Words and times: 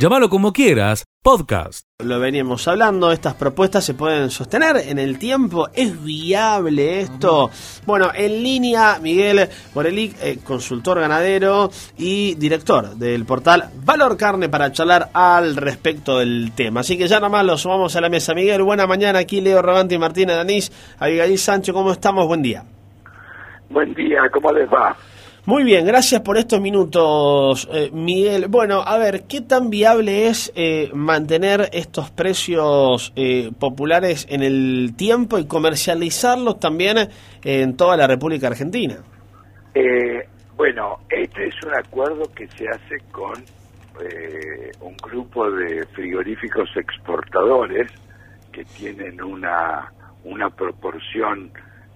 Llámalo 0.00 0.28
como 0.28 0.52
quieras, 0.52 1.06
podcast. 1.24 1.84
Lo 1.98 2.20
veníamos 2.20 2.68
hablando, 2.68 3.10
estas 3.10 3.34
propuestas 3.34 3.84
se 3.84 3.94
pueden 3.94 4.30
sostener 4.30 4.76
en 4.76 5.00
el 5.00 5.18
tiempo, 5.18 5.66
¿es 5.74 6.04
viable 6.04 7.00
esto? 7.00 7.50
Bueno, 7.84 8.12
en 8.14 8.40
línea, 8.40 9.00
Miguel 9.02 9.48
Borelic, 9.74 10.14
eh, 10.22 10.38
consultor 10.44 11.00
ganadero 11.00 11.68
y 11.96 12.36
director 12.36 12.90
del 12.90 13.24
portal 13.24 13.70
Valor 13.84 14.16
Carne 14.16 14.48
para 14.48 14.70
charlar 14.70 15.08
al 15.12 15.56
respecto 15.56 16.20
del 16.20 16.52
tema. 16.54 16.82
Así 16.82 16.96
que 16.96 17.08
ya 17.08 17.18
nomás 17.18 17.44
lo 17.44 17.56
sumamos 17.56 17.96
a 17.96 18.00
la 18.00 18.08
mesa. 18.08 18.34
Miguel, 18.34 18.62
buena 18.62 18.86
mañana, 18.86 19.18
aquí 19.18 19.40
Leo 19.40 19.62
Rogante 19.62 19.96
y 19.96 19.98
Martina 19.98 20.36
Danís, 20.36 20.70
Abigail 21.00 21.36
Sancho, 21.38 21.72
¿cómo 21.74 21.90
estamos? 21.90 22.24
Buen 22.28 22.42
día. 22.42 22.62
Buen 23.68 23.94
día, 23.94 24.30
¿cómo 24.32 24.52
les 24.52 24.68
va? 24.68 24.96
Muy 25.48 25.64
bien, 25.64 25.86
gracias 25.86 26.20
por 26.20 26.36
estos 26.36 26.60
minutos, 26.60 27.70
eh, 27.72 27.88
Miguel. 27.90 28.48
Bueno, 28.48 28.82
a 28.82 28.98
ver, 28.98 29.22
¿qué 29.26 29.40
tan 29.40 29.70
viable 29.70 30.26
es 30.26 30.52
eh, 30.54 30.90
mantener 30.92 31.70
estos 31.72 32.10
precios 32.10 33.14
eh, 33.16 33.50
populares 33.58 34.26
en 34.28 34.42
el 34.42 34.92
tiempo 34.94 35.38
y 35.38 35.46
comercializarlos 35.46 36.60
también 36.60 36.98
en 37.42 37.78
toda 37.78 37.96
la 37.96 38.06
República 38.06 38.48
Argentina? 38.48 38.96
bueno, 40.54 40.98
este 41.08 41.46
es 41.46 41.54
un 41.64 41.74
acuerdo 41.74 42.30
que 42.34 42.46
se 42.48 42.68
hace 42.68 42.98
con 43.10 43.42
un 44.80 44.96
grupo 44.98 45.50
de 45.50 45.86
frigoríficos 45.94 46.68
exportadores 46.76 47.90
que 48.52 48.64
tienen 48.64 49.22
una, 49.22 49.90
una 50.24 50.50
proporción 50.50 51.50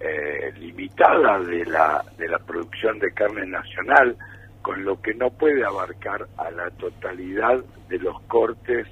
eh, 0.05 0.51
limitada 0.59 1.39
de 1.39 1.65
la, 1.65 2.03
de 2.17 2.27
la 2.27 2.37
producción 2.39 2.99
de 2.99 3.13
carne 3.13 3.45
nacional, 3.45 4.17
con 4.61 4.83
lo 4.83 5.01
que 5.01 5.13
no 5.13 5.29
puede 5.29 5.63
abarcar 5.63 6.27
a 6.35 6.51
la 6.51 6.69
totalidad 6.71 7.63
de 7.87 7.99
los 7.99 8.19
cortes 8.23 8.85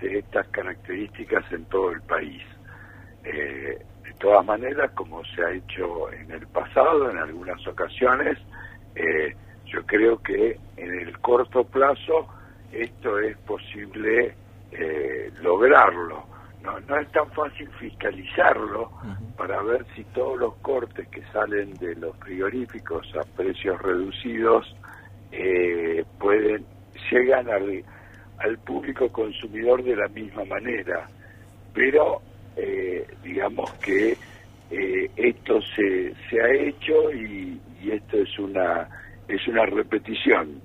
de 0.00 0.18
estas 0.20 0.46
características 0.48 1.50
en 1.50 1.64
todo 1.64 1.90
el 1.90 2.00
país. 2.02 2.44
Eh, 3.24 3.76
de 4.04 4.12
todas 4.20 4.46
maneras, 4.46 4.92
como 4.92 5.24
se 5.24 5.42
ha 5.44 5.50
hecho 5.50 6.12
en 6.12 6.30
el 6.30 6.46
pasado, 6.46 7.10
en 7.10 7.18
algunas 7.18 7.66
ocasiones, 7.66 8.38
eh, 8.94 9.34
yo 9.64 9.84
creo 9.84 10.22
que 10.22 10.60
en 10.76 11.00
el 11.00 11.18
corto 11.18 11.64
plazo 11.64 12.28
esto 12.70 13.18
es 13.18 13.36
posible 13.38 14.34
lograrlo 15.42 16.35
no, 16.88 16.98
es 16.98 17.10
tan 17.12 17.30
fácil 17.32 17.68
fiscalizarlo 17.78 18.90
para 19.36 19.62
ver 19.62 19.84
si 19.94 20.04
todos 20.04 20.38
los 20.38 20.54
cortes 20.56 21.08
que 21.08 21.22
salen 21.32 21.74
de 21.74 21.94
los 21.96 22.16
frigoríficos 22.18 23.06
a 23.16 23.24
precios 23.36 23.80
reducidos 23.82 24.74
eh, 25.32 26.04
pueden 26.18 26.64
llegan 27.10 27.48
al, 27.48 27.84
al 28.38 28.58
público 28.58 29.10
consumidor 29.10 29.82
de 29.82 29.96
la 29.96 30.08
misma 30.08 30.44
manera. 30.44 31.08
Pero 31.74 32.22
eh, 32.56 33.06
digamos 33.22 33.70
que 33.74 34.16
eh, 34.70 35.10
esto 35.16 35.60
se, 35.62 36.14
se 36.28 36.40
ha 36.40 36.48
hecho 36.54 37.12
y, 37.12 37.60
y 37.82 37.90
esto 37.90 38.18
es 38.18 38.38
una 38.38 38.88
es 39.28 39.46
una 39.48 39.66
repetición. 39.66 40.60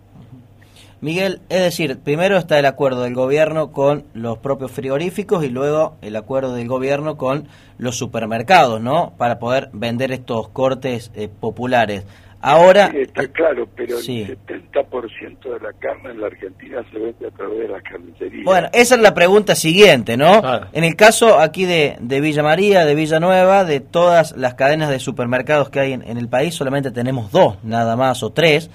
Miguel, 1.02 1.42
es 1.50 1.62
decir, 1.62 1.98
primero 1.98 2.38
está 2.38 2.60
el 2.60 2.66
acuerdo 2.68 3.02
del 3.02 3.16
gobierno 3.16 3.72
con 3.72 4.04
los 4.14 4.38
propios 4.38 4.72
frigoríficos 4.72 5.44
y 5.44 5.50
luego 5.50 5.98
el 6.02 6.16
acuerdo 6.16 6.54
del 6.54 6.68
gobierno 6.68 7.18
con 7.18 7.48
los 7.80 7.98
supermercados, 7.98 8.80
¿no? 8.80 9.14
Para 9.18 9.40
poder 9.40 9.70
vender 9.74 10.12
estos 10.12 10.50
cortes 10.50 11.12
eh, 11.16 11.28
populares. 11.28 12.06
Ahora... 12.44 12.90
Sí, 12.92 12.98
está 13.02 13.28
claro, 13.28 13.68
pero 13.76 14.00
el 14.00 14.04
70% 14.04 15.54
de 15.54 15.60
la 15.60 15.74
carne 15.74 16.10
en 16.10 16.22
la 16.22 16.28
Argentina 16.28 16.84
se 16.92 16.98
vende 16.98 17.28
a 17.28 17.32
través 17.32 17.60
de 17.60 17.68
las 17.68 17.84
carnicerías. 17.84 18.44
Bueno, 18.44 18.68
esa 18.74 18.96
es 18.96 19.02
la 19.02 19.14
pregunta 19.14 19.54
siguiente, 19.54 20.18
¿no? 20.18 20.42
En 20.72 20.84
el 20.84 20.96
caso 20.96 21.40
aquí 21.40 21.66
de, 21.66 21.98
de, 22.00 22.20
Villa 22.20 22.42
María, 22.42 22.86
de 22.86 22.96
Villanueva, 22.96 23.64
de 23.64 23.80
todas 23.80 24.36
las 24.38 24.56
cadenas 24.56 24.90
de 24.90 25.00
supermercados 25.00 25.70
que 25.70 25.82
hay 25.82 25.94
en, 25.94 26.02
en 26.02 26.18
el 26.18 26.30
país, 26.30 26.56
solamente 26.56 26.90
tenemos 26.90 27.32
dos, 27.32 27.64
nada 27.64 27.96
más, 27.96 28.24
o 28.24 28.32
tres. 28.32 28.72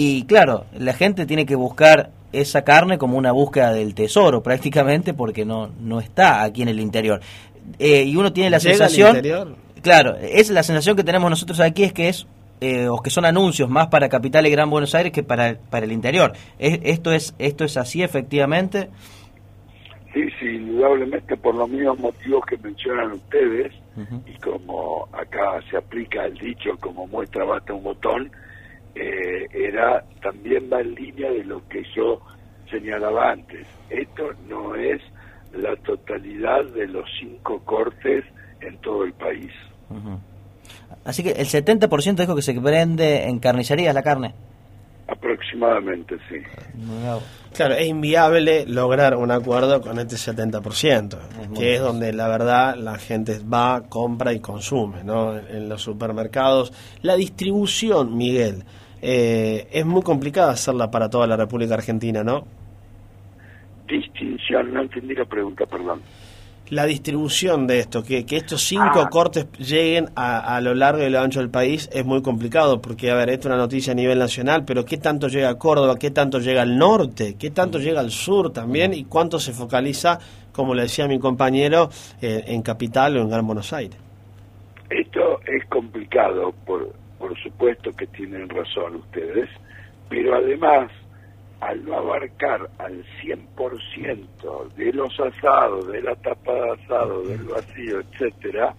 Y 0.00 0.22
claro, 0.26 0.66
la 0.78 0.92
gente 0.92 1.26
tiene 1.26 1.44
que 1.44 1.56
buscar 1.56 2.10
esa 2.32 2.62
carne 2.62 2.98
como 2.98 3.18
una 3.18 3.32
búsqueda 3.32 3.72
del 3.72 3.96
tesoro 3.96 4.44
prácticamente 4.44 5.12
porque 5.12 5.44
no, 5.44 5.70
no 5.80 5.98
está 5.98 6.44
aquí 6.44 6.62
en 6.62 6.68
el 6.68 6.78
interior. 6.78 7.20
Eh, 7.80 8.04
y 8.04 8.14
uno 8.14 8.32
tiene 8.32 8.48
la 8.48 8.60
sensación... 8.60 9.20
Claro, 9.82 10.14
es 10.14 10.50
la 10.50 10.62
sensación 10.62 10.94
que 10.94 11.02
tenemos 11.02 11.28
nosotros 11.28 11.58
aquí 11.58 11.82
es 11.82 11.92
que 11.92 12.08
es 12.08 12.28
eh, 12.60 12.86
o 12.86 13.02
que 13.02 13.10
son 13.10 13.24
anuncios 13.24 13.68
más 13.68 13.88
para 13.88 14.08
Capital 14.08 14.46
y 14.46 14.50
Gran 14.50 14.70
Buenos 14.70 14.94
Aires 14.94 15.10
que 15.10 15.24
para, 15.24 15.56
para 15.68 15.84
el 15.84 15.90
interior. 15.90 16.32
¿Esto 16.60 17.10
es 17.10 17.34
esto 17.40 17.64
es 17.64 17.76
así 17.76 18.00
efectivamente? 18.04 18.90
Sí, 20.14 20.28
sí, 20.38 20.46
indudablemente 20.46 21.36
por 21.36 21.56
los 21.56 21.68
mismos 21.68 21.98
motivos 21.98 22.46
que 22.46 22.56
mencionan 22.58 23.12
ustedes 23.12 23.72
y 24.26 24.38
como 24.38 25.08
acá 25.12 25.60
se 25.68 25.76
aplica 25.76 26.24
el 26.24 26.34
dicho 26.34 26.70
como 26.78 27.08
muestra 27.08 27.44
basta 27.44 27.74
un 27.74 27.82
botón, 27.82 28.30
eh, 28.94 29.46
era 29.52 30.04
también 30.22 30.68
va 30.72 30.80
en 30.80 30.94
línea 30.94 31.30
de 31.30 31.44
lo 31.44 31.66
que 31.68 31.82
yo 31.94 32.20
señalaba 32.70 33.32
antes. 33.32 33.66
Esto 33.90 34.30
no 34.48 34.74
es 34.74 35.00
la 35.52 35.74
totalidad 35.76 36.64
de 36.74 36.86
los 36.86 37.04
cinco 37.18 37.60
cortes 37.64 38.24
en 38.60 38.76
todo 38.78 39.04
el 39.04 39.12
país. 39.14 39.52
Así 41.04 41.22
que 41.22 41.30
el 41.30 41.46
70% 41.46 42.16
dijo 42.16 42.34
que 42.34 42.42
se 42.42 42.60
prende 42.60 43.24
en 43.28 43.38
carnicerías 43.38 43.94
la 43.94 44.02
carne. 44.02 44.34
Aproximadamente, 45.18 46.16
sí. 46.28 46.36
Claro, 47.52 47.74
es 47.74 47.88
inviable 47.88 48.64
lograr 48.66 49.16
un 49.16 49.32
acuerdo 49.32 49.80
con 49.80 49.98
este 49.98 50.14
70%, 50.14 51.18
que 51.56 51.74
es 51.74 51.80
donde 51.80 52.12
la 52.12 52.28
verdad 52.28 52.76
la 52.76 52.98
gente 52.98 53.40
va, 53.40 53.82
compra 53.88 54.32
y 54.32 54.38
consume, 54.38 55.02
¿no? 55.02 55.36
En 55.36 55.68
los 55.68 55.82
supermercados. 55.82 56.72
La 57.02 57.16
distribución, 57.16 58.16
Miguel, 58.16 58.62
eh, 59.02 59.66
es 59.72 59.84
muy 59.84 60.02
complicada 60.02 60.52
hacerla 60.52 60.90
para 60.90 61.10
toda 61.10 61.26
la 61.26 61.36
República 61.36 61.74
Argentina, 61.74 62.22
¿no? 62.22 62.44
Distinción, 63.88 64.72
no 64.72 64.82
entendí 64.82 65.14
la 65.16 65.24
pregunta, 65.24 65.66
perdón. 65.66 66.00
La 66.70 66.84
distribución 66.84 67.66
de 67.66 67.80
esto, 67.80 68.02
que, 68.02 68.26
que 68.26 68.36
estos 68.36 68.62
cinco 68.62 69.00
ah. 69.00 69.08
cortes 69.10 69.46
lleguen 69.58 70.06
a, 70.14 70.56
a, 70.56 70.60
lo 70.60 70.74
largo 70.74 71.02
y 71.02 71.10
lo 71.10 71.20
ancho 71.20 71.40
del 71.40 71.50
país 71.50 71.88
es 71.92 72.04
muy 72.04 72.22
complicado, 72.22 72.80
porque, 72.80 73.10
a 73.10 73.14
ver, 73.14 73.30
esto 73.30 73.48
es 73.48 73.54
una 73.54 73.62
noticia 73.62 73.92
a 73.92 73.96
nivel 73.96 74.18
nacional, 74.18 74.64
pero 74.64 74.84
¿qué 74.84 74.98
tanto 74.98 75.28
llega 75.28 75.48
a 75.48 75.58
Córdoba? 75.58 75.96
¿Qué 75.98 76.10
tanto 76.10 76.38
llega 76.38 76.62
al 76.62 76.76
norte? 76.76 77.36
¿Qué 77.38 77.50
tanto 77.50 77.78
llega 77.78 78.00
al 78.00 78.10
sur 78.10 78.52
también? 78.52 78.94
¿Y 78.94 79.04
cuánto 79.04 79.38
se 79.38 79.52
focaliza, 79.52 80.18
como 80.52 80.74
le 80.74 80.82
decía 80.82 81.08
mi 81.08 81.18
compañero, 81.18 81.88
eh, 82.20 82.44
en 82.46 82.62
Capital 82.62 83.16
o 83.16 83.22
en 83.22 83.30
Gran 83.30 83.46
Buenos 83.46 83.72
Aires? 83.72 83.98
Esto 84.90 85.40
es 85.46 85.64
complicado 85.66 86.52
por 86.66 86.92
por 87.18 87.36
supuesto 87.40 87.94
que 87.94 88.06
tienen 88.06 88.48
razón 88.48 88.96
ustedes, 88.96 89.48
pero 90.08 90.36
además, 90.36 90.90
al 91.60 91.84
no 91.84 91.96
abarcar 91.96 92.68
al 92.78 93.04
100% 93.22 94.72
de 94.74 94.92
los 94.92 95.18
asados, 95.18 95.88
de 95.88 96.02
la 96.02 96.14
tapa 96.16 96.52
de 96.52 96.70
asado, 96.72 97.22
del 97.26 97.44
vacío, 97.44 98.00
etcétera, 98.00 98.74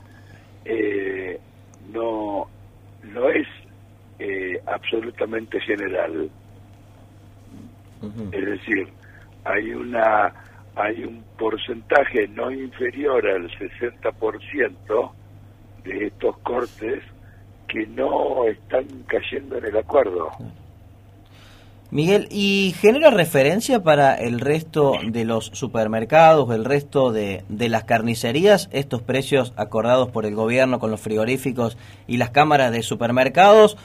eh, 0.65 1.39
no, 1.91 2.47
no 3.03 3.29
es 3.29 3.47
eh, 4.19 4.61
absolutamente 4.65 5.59
general. 5.61 6.29
Es 8.31 8.45
decir, 8.45 8.87
hay 9.43 9.71
una 9.71 10.33
hay 10.75 11.03
un 11.03 11.23
porcentaje 11.37 12.27
no 12.29 12.49
inferior 12.51 13.27
al 13.27 13.49
60% 13.49 15.11
de 15.83 16.05
estos 16.07 16.37
cortes 16.39 17.03
que 17.67 17.85
no 17.87 18.45
están 18.45 18.85
cayendo 19.07 19.57
en 19.57 19.65
el 19.65 19.77
acuerdo. 19.77 20.31
Miguel, 21.91 22.27
¿y 22.29 22.75
genera 22.79 23.09
referencia 23.09 23.81
para 23.81 24.15
el 24.15 24.39
resto 24.39 24.93
de 25.03 25.25
los 25.25 25.47
supermercados, 25.53 26.53
el 26.53 26.65
resto 26.65 27.11
de, 27.11 27.43
de, 27.49 27.67
las 27.69 27.83
carnicerías, 27.83 28.69
estos 28.71 29.01
precios 29.01 29.53
acordados 29.55 30.09
por 30.09 30.25
el 30.25 30.35
gobierno 30.35 30.79
con 30.79 30.91
los 30.91 31.01
frigoríficos 31.01 31.77
y 32.07 32.17
las 32.17 32.29
cámaras 32.29 32.71
de 32.71 32.83
supermercados? 32.83 33.75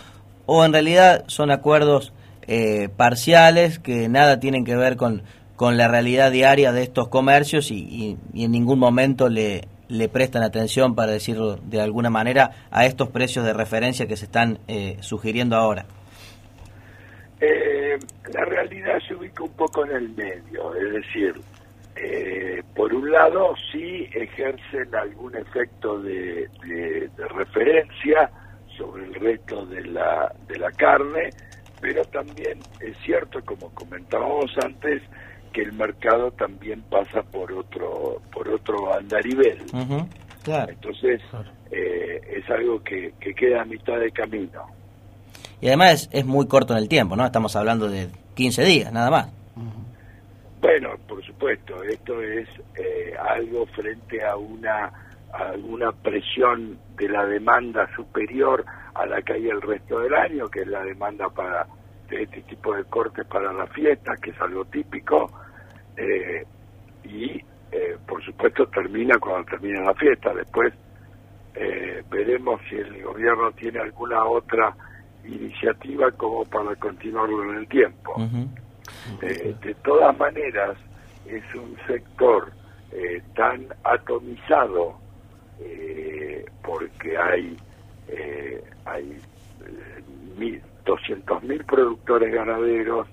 ¿O 0.45 0.65
en 0.65 0.73
realidad 0.75 1.25
son 1.29 1.51
acuerdos 1.51 2.13
eh, 2.47 2.91
parciales 2.95 3.79
que 3.79 4.11
nada 4.11 4.39
tienen 4.39 4.67
que 4.67 4.77
ver 4.77 4.97
con, 4.97 5.23
con 5.57 5.79
la 5.79 5.89
realidad 5.89 6.31
diaria 6.31 6.73
de 6.73 6.83
estos 6.83 7.09
comercios 7.09 7.71
y 7.71 8.19
en 8.35 8.53
ningún 8.53 8.79
momento 8.79 9.31
le, 9.31 9.63
le 9.89 10.09
prestan 10.09 10.43
atención, 10.43 10.95
para 10.95 11.13
decirlo 11.13 11.57
de 11.57 11.81
alguna 11.81 12.11
manera, 12.11 12.51
a 12.71 12.87
estos 12.87 13.09
precios 13.09 13.45
de 13.45 13.53
referencia 13.53 14.07
que 14.07 14.17
se 14.17 14.25
están 14.25 14.59
eh, 14.69 14.97
sugiriendo 15.01 15.57
ahora? 15.57 15.87
Eh, 17.41 17.99
la 18.33 18.45
realidad 18.45 18.99
se 19.07 19.15
ubica 19.15 19.43
un 19.43 19.53
poco 19.53 19.85
en 19.85 19.93
el 19.93 20.09
medio, 20.11 20.75
es 20.75 20.93
decir, 20.93 21.35
eh, 21.97 22.63
por 22.75 22.93
un 22.93 23.11
lado 23.11 23.55
sí 23.71 24.09
ejercen 24.13 24.95
algún 24.95 25.37
efecto 25.37 26.01
de, 26.01 26.49
de, 26.67 27.29
referencia 27.29 28.31
sobre 28.77 29.05
el 29.05 29.15
resto 29.15 29.65
de 29.67 29.85
la, 29.85 30.33
de 30.49 30.59
la 30.59 30.71
carne, 30.73 31.31
pero 31.81 32.05
también 32.07 32.59
es 32.81 32.97
cierto, 33.05 33.41
como 33.45 33.71
comentábamos 33.75 34.51
antes, 34.65 35.03
que 35.53 35.63
el 35.63 35.73
mercado 35.73 36.33
también 36.33 36.83
pasa 36.83 37.23
por 37.23 37.53
otro 37.53 38.21
por 38.33 38.49
otro 38.49 38.93
andarivel. 38.93 39.59
Entonces 40.69 41.23
eh, 41.71 42.21
es 42.37 42.51
algo 42.51 42.83
que, 42.83 43.15
que, 43.21 43.35
queda 43.35 43.63
a 43.63 43.65
mitad 43.65 43.99
de 43.99 44.11
camino. 44.11 44.67
Y 45.65 45.69
además 45.69 46.11
es, 46.13 46.27
muy 46.27 46.47
corto 46.47 46.75
en 46.75 46.81
el 46.81 46.91
tiempo, 46.91 47.17
¿no? 47.17 47.25
Estamos 47.25 47.57
hablando 47.57 47.89
de 47.89 48.11
15 48.35 48.65
días, 48.65 48.93
nada 48.93 49.11
más. 49.11 49.33
Bueno, 50.61 50.91
por 51.09 51.25
supuesto, 51.25 51.83
esto 51.85 52.21
es 52.21 52.47
eh, 52.75 53.15
algo 53.19 53.65
frente 53.69 54.23
a 54.23 54.37
una 54.37 54.93
a 55.33 55.53
una 55.53 55.91
presión 55.91 56.79
de 56.99 57.09
la 57.09 57.25
demanda 57.25 57.89
superior 57.97 58.63
a 58.93 59.07
la 59.07 59.23
que 59.23 59.33
hay 59.33 59.49
el 59.49 59.63
resto 59.63 60.01
del 60.01 60.13
año, 60.13 60.51
que 60.51 60.61
es 60.61 60.67
la 60.67 60.85
demanda 60.85 61.31
para 61.31 61.67
de 62.11 62.25
este 62.25 62.43
tipo 62.43 62.77
de 62.77 62.85
cortes 62.85 63.27
para 63.27 63.51
la 63.51 63.67
fiesta, 63.69 64.17
que 64.21 64.33
es 64.33 64.41
algo 64.43 64.67
típico, 64.67 65.33
eh, 65.97 66.45
y 67.05 67.43
eh, 67.73 67.97
por 68.07 68.23
supuesto 68.23 68.67
termina 68.67 69.19
cuando 69.19 69.47
termina 69.53 69.81
la 69.81 69.95
fiesta. 69.95 70.35
Después 70.35 70.75
eh, 71.55 72.05
veremos 72.11 72.61
si 72.69 72.77
el 72.77 73.03
gobierno 73.03 73.51
tiene 73.53 73.81
alguna 73.81 74.27
otra 74.27 74.77
iniciativa 75.27 76.11
como 76.13 76.45
para 76.45 76.75
continuarlo 76.77 77.51
en 77.53 77.59
el 77.59 77.69
tiempo. 77.69 78.15
de 79.21 79.75
todas 79.83 80.17
maneras, 80.19 80.77
es 81.27 81.43
un 81.55 81.77
sector 81.87 82.53
tan 83.35 83.67
atomizado 83.85 84.99
porque 86.63 87.17
hay 87.17 87.57
hay 88.85 89.19
200.000 90.85 91.67
productores 91.67 92.33
ganaderos, 92.33 93.09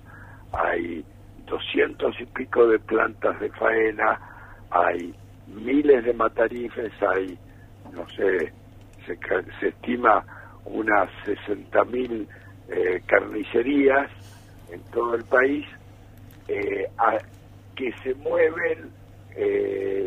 hay 0.52 1.04
200 1.46 2.20
y 2.20 2.26
pico 2.26 2.66
de 2.66 2.78
plantas 2.78 3.38
de 3.40 3.50
faena, 3.50 4.18
hay 4.70 5.14
miles 5.48 6.04
de 6.04 6.12
matarifes, 6.12 6.92
hay, 7.02 7.38
no 7.92 8.08
sé, 8.10 8.52
se, 9.06 9.18
estima 9.66 10.24
unas 10.64 11.08
60.000 11.26 12.26
eh, 12.68 13.02
carnicerías 13.06 14.10
en 14.70 14.80
todo 14.92 15.14
el 15.14 15.24
país 15.24 15.66
eh, 16.48 16.88
que 17.74 17.92
se 18.02 18.14
mueven 18.14 18.90
eh, 19.36 20.06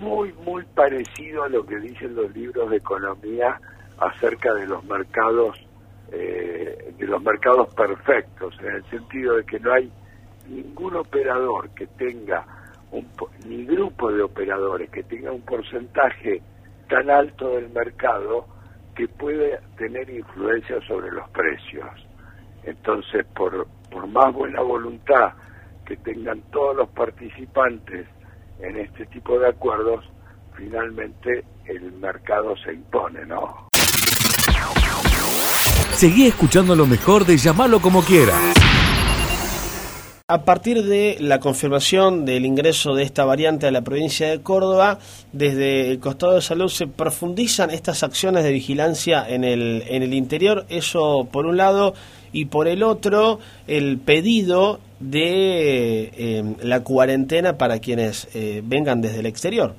muy, 0.00 0.32
muy 0.44 0.64
parecido 0.74 1.44
a 1.44 1.48
lo 1.48 1.64
que 1.64 1.76
dicen 1.78 2.14
los 2.14 2.34
libros 2.34 2.70
de 2.70 2.76
economía 2.76 3.60
acerca 3.98 4.52
de 4.54 4.66
los 4.66 4.84
mercados 4.84 5.58
eh, 6.12 6.94
de 6.96 7.06
los 7.06 7.20
mercados 7.20 7.74
perfectos, 7.74 8.54
en 8.60 8.76
el 8.76 8.84
sentido 8.90 9.36
de 9.36 9.44
que 9.44 9.58
no 9.58 9.72
hay 9.72 9.90
ningún 10.48 10.94
operador 10.94 11.68
que 11.70 11.86
tenga, 11.88 12.46
un, 12.92 13.08
ni 13.44 13.64
grupo 13.64 14.12
de 14.12 14.22
operadores 14.22 14.88
que 14.90 15.02
tenga 15.02 15.32
un 15.32 15.42
porcentaje 15.42 16.40
tan 16.88 17.10
alto 17.10 17.56
del 17.56 17.70
mercado 17.70 18.46
que 18.96 19.06
puede 19.06 19.60
tener 19.76 20.08
influencia 20.10 20.80
sobre 20.88 21.10
los 21.12 21.28
precios. 21.30 21.86
Entonces, 22.64 23.24
por, 23.36 23.68
por 23.90 24.06
más 24.08 24.32
buena 24.32 24.60
voluntad 24.62 25.32
que 25.84 25.96
tengan 25.98 26.40
todos 26.50 26.76
los 26.76 26.88
participantes 26.88 28.06
en 28.58 28.76
este 28.78 29.06
tipo 29.06 29.38
de 29.38 29.48
acuerdos, 29.48 30.04
finalmente 30.56 31.44
el 31.66 31.92
mercado 31.92 32.56
se 32.56 32.72
impone, 32.72 33.24
¿no? 33.26 33.68
Seguí 35.92 36.26
escuchando 36.26 36.74
lo 36.74 36.86
mejor 36.86 37.24
de 37.24 37.36
llamarlo 37.36 37.80
como 37.80 38.02
quieras. 38.02 38.55
A 40.28 40.44
partir 40.44 40.82
de 40.82 41.18
la 41.20 41.38
confirmación 41.38 42.24
del 42.24 42.46
ingreso 42.46 42.96
de 42.96 43.04
esta 43.04 43.24
variante 43.24 43.68
a 43.68 43.70
la 43.70 43.82
provincia 43.82 44.28
de 44.28 44.42
Córdoba, 44.42 44.98
desde 45.30 45.92
el 45.92 46.00
costado 46.00 46.34
de 46.34 46.40
salud 46.40 46.66
se 46.66 46.88
profundizan 46.88 47.70
estas 47.70 48.02
acciones 48.02 48.42
de 48.42 48.50
vigilancia 48.50 49.24
en 49.28 49.44
el, 49.44 49.84
en 49.86 50.02
el 50.02 50.12
interior, 50.14 50.66
eso 50.68 51.28
por 51.30 51.46
un 51.46 51.56
lado, 51.56 51.94
y 52.32 52.46
por 52.46 52.66
el 52.66 52.82
otro, 52.82 53.38
el 53.68 54.00
pedido 54.00 54.80
de 54.98 56.10
eh, 56.18 56.42
la 56.60 56.82
cuarentena 56.82 57.56
para 57.56 57.78
quienes 57.78 58.28
eh, 58.34 58.62
vengan 58.64 59.00
desde 59.00 59.20
el 59.20 59.26
exterior. 59.26 59.76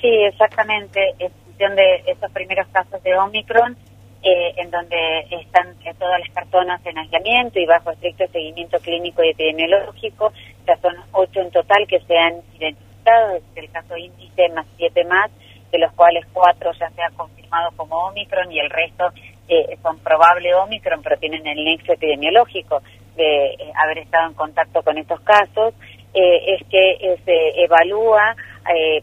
Sí, 0.00 0.08
exactamente. 0.08 0.98
En 1.18 1.30
función 1.44 1.76
de 1.76 2.10
esos 2.10 2.32
primeros 2.32 2.66
casos 2.68 3.02
de 3.02 3.14
Omicron, 3.18 3.76
eh, 4.26 4.54
en 4.56 4.70
donde 4.70 4.96
están 5.32 5.68
eh, 5.84 5.92
todas 5.98 6.18
las 6.18 6.30
personas 6.30 6.80
en 6.86 6.96
aislamiento 6.96 7.60
y 7.60 7.66
bajo 7.66 7.90
estricto 7.90 8.26
seguimiento 8.28 8.78
clínico 8.78 9.22
y 9.22 9.28
epidemiológico. 9.28 10.32
Ya 10.66 10.78
son 10.78 10.96
ocho 11.12 11.40
en 11.42 11.50
total 11.50 11.86
que 11.86 12.00
se 12.00 12.16
han 12.16 12.36
identificado, 12.58 13.36
es 13.36 13.42
el 13.54 13.70
caso 13.70 13.94
índice 13.98 14.48
más 14.54 14.64
siete 14.78 15.04
más, 15.04 15.30
de 15.70 15.78
los 15.78 15.92
cuales 15.92 16.24
cuatro 16.32 16.72
ya 16.72 16.88
se 16.88 17.02
han 17.02 17.12
confirmado 17.12 17.72
como 17.76 17.98
Omicron 18.06 18.50
y 18.50 18.60
el 18.60 18.70
resto 18.70 19.12
eh, 19.46 19.76
son 19.82 19.98
probable 19.98 20.54
Omicron, 20.54 21.02
pero 21.02 21.18
tienen 21.18 21.46
el 21.46 21.62
nexo 21.62 21.92
epidemiológico 21.92 22.80
de 23.16 23.58
haber 23.76 23.98
estado 23.98 24.28
en 24.28 24.34
contacto 24.34 24.82
con 24.82 24.96
estos 24.96 25.20
casos. 25.20 25.74
es 26.14 26.62
que 26.70 27.18
se 27.26 27.62
evalúa 27.62 28.34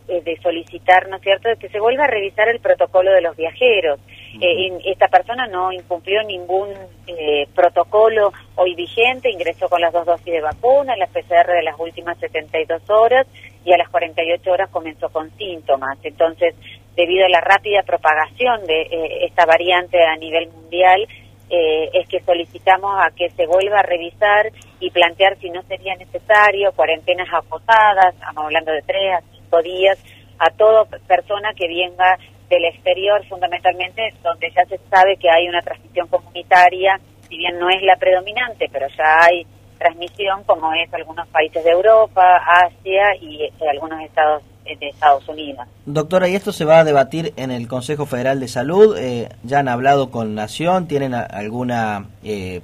de 0.07 0.39
solicitar, 0.41 1.07
¿no 1.09 1.17
es 1.17 1.21
cierto?, 1.21 1.49
que 1.59 1.69
se 1.69 1.79
vuelva 1.79 2.05
a 2.05 2.07
revisar 2.07 2.49
el 2.49 2.59
protocolo 2.59 3.11
de 3.11 3.21
los 3.21 3.37
viajeros. 3.37 3.99
Eh, 4.39 4.79
esta 4.85 5.07
persona 5.07 5.45
no 5.47 5.71
incumplió 5.71 6.23
ningún 6.23 6.69
eh, 7.07 7.47
protocolo 7.53 8.31
hoy 8.55 8.75
vigente, 8.75 9.29
ingresó 9.29 9.67
con 9.67 9.81
las 9.81 9.91
dos 9.91 10.05
dosis 10.05 10.33
de 10.33 10.41
vacuna, 10.41 10.95
la 10.95 11.07
PCR 11.07 11.51
de 11.51 11.63
las 11.63 11.77
últimas 11.77 12.17
72 12.19 12.89
horas 12.89 13.27
y 13.65 13.73
a 13.73 13.77
las 13.77 13.89
48 13.89 14.51
horas 14.51 14.69
comenzó 14.69 15.09
con 15.09 15.29
síntomas. 15.37 15.97
Entonces, 16.03 16.55
debido 16.95 17.25
a 17.25 17.29
la 17.29 17.41
rápida 17.41 17.83
propagación 17.83 18.65
de 18.65 18.81
eh, 18.83 19.25
esta 19.25 19.45
variante 19.45 19.97
a 20.01 20.15
nivel 20.15 20.49
mundial, 20.49 21.07
es 21.53 22.07
que 22.07 22.21
solicitamos 22.21 22.95
a 22.97 23.11
que 23.13 23.29
se 23.31 23.45
vuelva 23.45 23.79
a 23.79 23.83
revisar 23.83 24.49
y 24.79 24.89
plantear 24.89 25.37
si 25.39 25.49
no 25.49 25.61
sería 25.63 25.93
necesario 25.95 26.71
cuarentenas 26.71 27.27
acotadas, 27.29 28.13
estamos 28.13 28.45
hablando 28.45 28.71
de 28.71 28.81
tres 28.83 29.15
a 29.17 29.21
cinco 29.33 29.61
días, 29.61 30.01
a 30.39 30.49
toda 30.51 30.85
persona 30.85 31.53
que 31.53 31.67
venga 31.67 32.17
del 32.51 32.65
exterior 32.65 33.25
fundamentalmente, 33.27 34.13
donde 34.21 34.51
ya 34.51 34.65
se 34.65 34.77
sabe 34.89 35.15
que 35.15 35.29
hay 35.29 35.47
una 35.47 35.61
transmisión 35.61 36.07
comunitaria, 36.07 36.99
si 37.29 37.37
bien 37.37 37.57
no 37.57 37.69
es 37.69 37.81
la 37.81 37.95
predominante, 37.95 38.69
pero 38.71 38.87
ya 38.89 39.23
hay 39.23 39.47
transmisión 39.79 40.43
como 40.45 40.73
es 40.73 40.93
algunos 40.93 41.27
países 41.29 41.63
de 41.63 41.71
Europa, 41.71 42.21
Asia 42.45 43.15
y 43.19 43.43
eh, 43.43 43.51
algunos 43.71 44.01
estados 44.01 44.43
eh, 44.65 44.77
de 44.77 44.89
Estados 44.89 45.27
Unidos. 45.29 45.65
Doctora, 45.85 46.27
¿y 46.27 46.35
esto 46.35 46.51
se 46.51 46.65
va 46.65 46.79
a 46.79 46.83
debatir 46.83 47.33
en 47.37 47.51
el 47.51 47.69
Consejo 47.69 48.05
Federal 48.05 48.41
de 48.41 48.49
Salud? 48.49 48.97
Eh, 48.97 49.29
¿Ya 49.43 49.59
han 49.59 49.69
hablado 49.69 50.11
con 50.11 50.35
Nación? 50.35 50.87
¿Tienen 50.87 51.13
alguna 51.13 52.05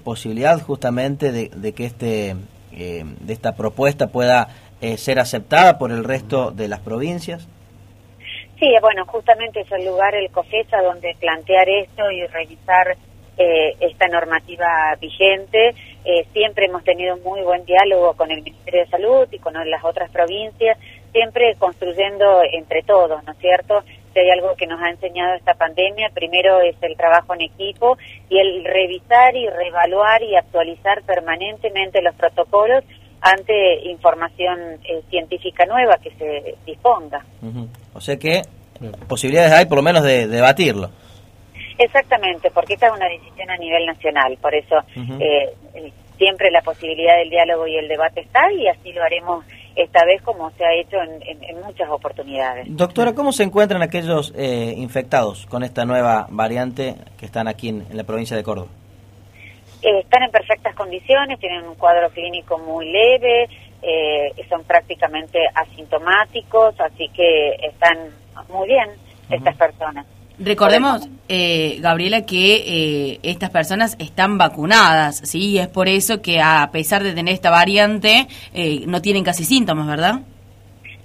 posibilidad 0.03 0.61
justamente 0.61 1.31
de, 1.31 1.73
que 1.73 1.85
este 1.85 2.35
de 2.71 3.33
esta 3.33 3.55
propuesta 3.55 4.07
pueda 4.07 4.49
ser 4.97 5.19
aceptada 5.19 5.79
por 5.79 5.91
el 5.91 6.03
resto 6.03 6.51
de 6.51 6.67
las 6.67 6.81
provincias? 6.81 7.47
Sí, 8.59 8.73
bueno, 8.81 9.05
justamente 9.05 9.61
es 9.61 9.71
el 9.71 9.85
lugar, 9.85 10.15
el 10.15 10.31
COFESA, 10.31 10.81
donde 10.81 11.15
plantear 11.19 11.69
esto 11.69 12.09
y 12.09 12.25
revisar 12.25 12.97
eh, 13.37 13.75
esta 13.79 14.07
normativa 14.07 14.95
vigente. 14.99 15.75
Eh, 16.03 16.25
siempre 16.33 16.65
hemos 16.65 16.83
tenido 16.83 17.17
muy 17.17 17.41
buen 17.41 17.65
diálogo 17.65 18.13
con 18.13 18.31
el 18.31 18.41
Ministerio 18.41 18.81
de 18.81 18.89
Salud 18.89 19.27
y 19.31 19.37
con 19.37 19.53
las 19.53 19.83
otras 19.83 20.09
provincias, 20.09 20.75
siempre 21.11 21.53
construyendo 21.59 22.41
entre 22.51 22.81
todos, 22.81 23.23
¿no 23.25 23.33
es 23.33 23.37
cierto? 23.37 23.83
Si 24.13 24.19
hay 24.19 24.31
algo 24.31 24.55
que 24.55 24.65
nos 24.65 24.81
ha 24.81 24.89
enseñado 24.89 25.35
esta 25.35 25.53
pandemia, 25.53 26.09
primero 26.11 26.59
es 26.61 26.75
el 26.81 26.97
trabajo 26.97 27.35
en 27.35 27.41
equipo 27.41 27.95
y 28.27 28.39
el 28.39 28.65
revisar 28.65 29.35
y 29.35 29.47
reevaluar 29.47 30.23
y 30.23 30.35
actualizar 30.35 31.03
permanentemente 31.03 32.01
los 32.01 32.15
protocolos 32.15 32.83
ante 33.21 33.81
información 33.89 34.59
eh, 34.83 35.01
científica 35.09 35.65
nueva 35.65 35.97
que 35.97 36.11
se 36.11 36.55
disponga. 36.65 37.25
O 37.93 38.01
sea 38.01 38.17
que 38.17 38.41
posibilidades 39.07 39.51
hay 39.51 39.65
por 39.65 39.77
lo 39.77 39.83
menos 39.83 40.03
de, 40.03 40.27
debatirlo. 40.27 40.89
Exactamente, 41.77 42.49
porque 42.51 42.73
esta 42.73 42.87
es 42.87 42.93
una 42.93 43.07
decisión 43.07 43.49
a 43.49 43.57
nivel 43.57 43.85
nacional, 43.85 44.37
por 44.41 44.53
eso 44.55 44.77
eh, 44.95 45.53
siempre 46.17 46.49
la 46.51 46.61
posibilidad 46.61 47.17
del 47.17 47.29
diálogo 47.29 47.67
y 47.67 47.75
el 47.75 47.87
debate 47.87 48.21
está 48.21 48.51
y 48.51 48.67
así 48.67 48.91
lo 48.93 49.03
haremos 49.03 49.45
esta 49.75 50.03
vez 50.05 50.21
como 50.23 50.49
se 50.51 50.65
ha 50.65 50.73
hecho 50.73 50.97
en, 50.97 51.61
muchas 51.61 51.89
oportunidades. 51.89 52.65
Doctora, 52.69 53.13
¿cómo 53.13 53.31
se 53.31 53.43
encuentran 53.43 53.83
aquellos 53.83 54.33
eh, 54.35 54.73
infectados 54.75 55.45
con 55.45 55.63
esta 55.63 55.85
nueva 55.85 56.27
variante 56.29 56.95
que 57.19 57.25
están 57.25 57.47
aquí 57.47 57.69
en 57.69 57.85
la 57.91 58.03
provincia 58.03 58.35
de 58.35 58.43
Córdoba? 58.43 58.69
Eh, 59.81 59.99
están 59.99 60.23
en 60.23 60.31
perfectas 60.31 60.75
condiciones, 60.75 61.39
tienen 61.39 61.65
un 61.65 61.75
cuadro 61.75 62.09
clínico 62.09 62.57
muy 62.57 62.91
leve, 62.91 63.47
eh, 63.81 64.31
son 64.49 64.63
prácticamente 64.63 65.39
asintomáticos, 65.53 66.79
así 66.79 67.09
que 67.09 67.51
están 67.61 67.97
muy 68.49 68.67
bien 68.67 68.89
estas 69.29 69.55
personas. 69.55 70.05
Recordemos, 70.39 71.09
eh, 71.29 71.77
Gabriela, 71.79 72.21
que 72.21 72.55
eh, 72.57 73.19
estas 73.23 73.49
personas 73.49 73.95
están 73.99 74.37
vacunadas, 74.37 75.17
¿sí? 75.23 75.39
Y 75.49 75.57
es 75.57 75.67
por 75.67 75.87
eso 75.87 76.21
que 76.21 76.39
a 76.41 76.69
pesar 76.71 77.03
de 77.03 77.13
tener 77.13 77.33
esta 77.33 77.49
variante, 77.49 78.27
eh, 78.53 78.83
no 78.85 79.01
tienen 79.01 79.23
casi 79.23 79.45
síntomas, 79.45 79.87
¿verdad? 79.87 80.21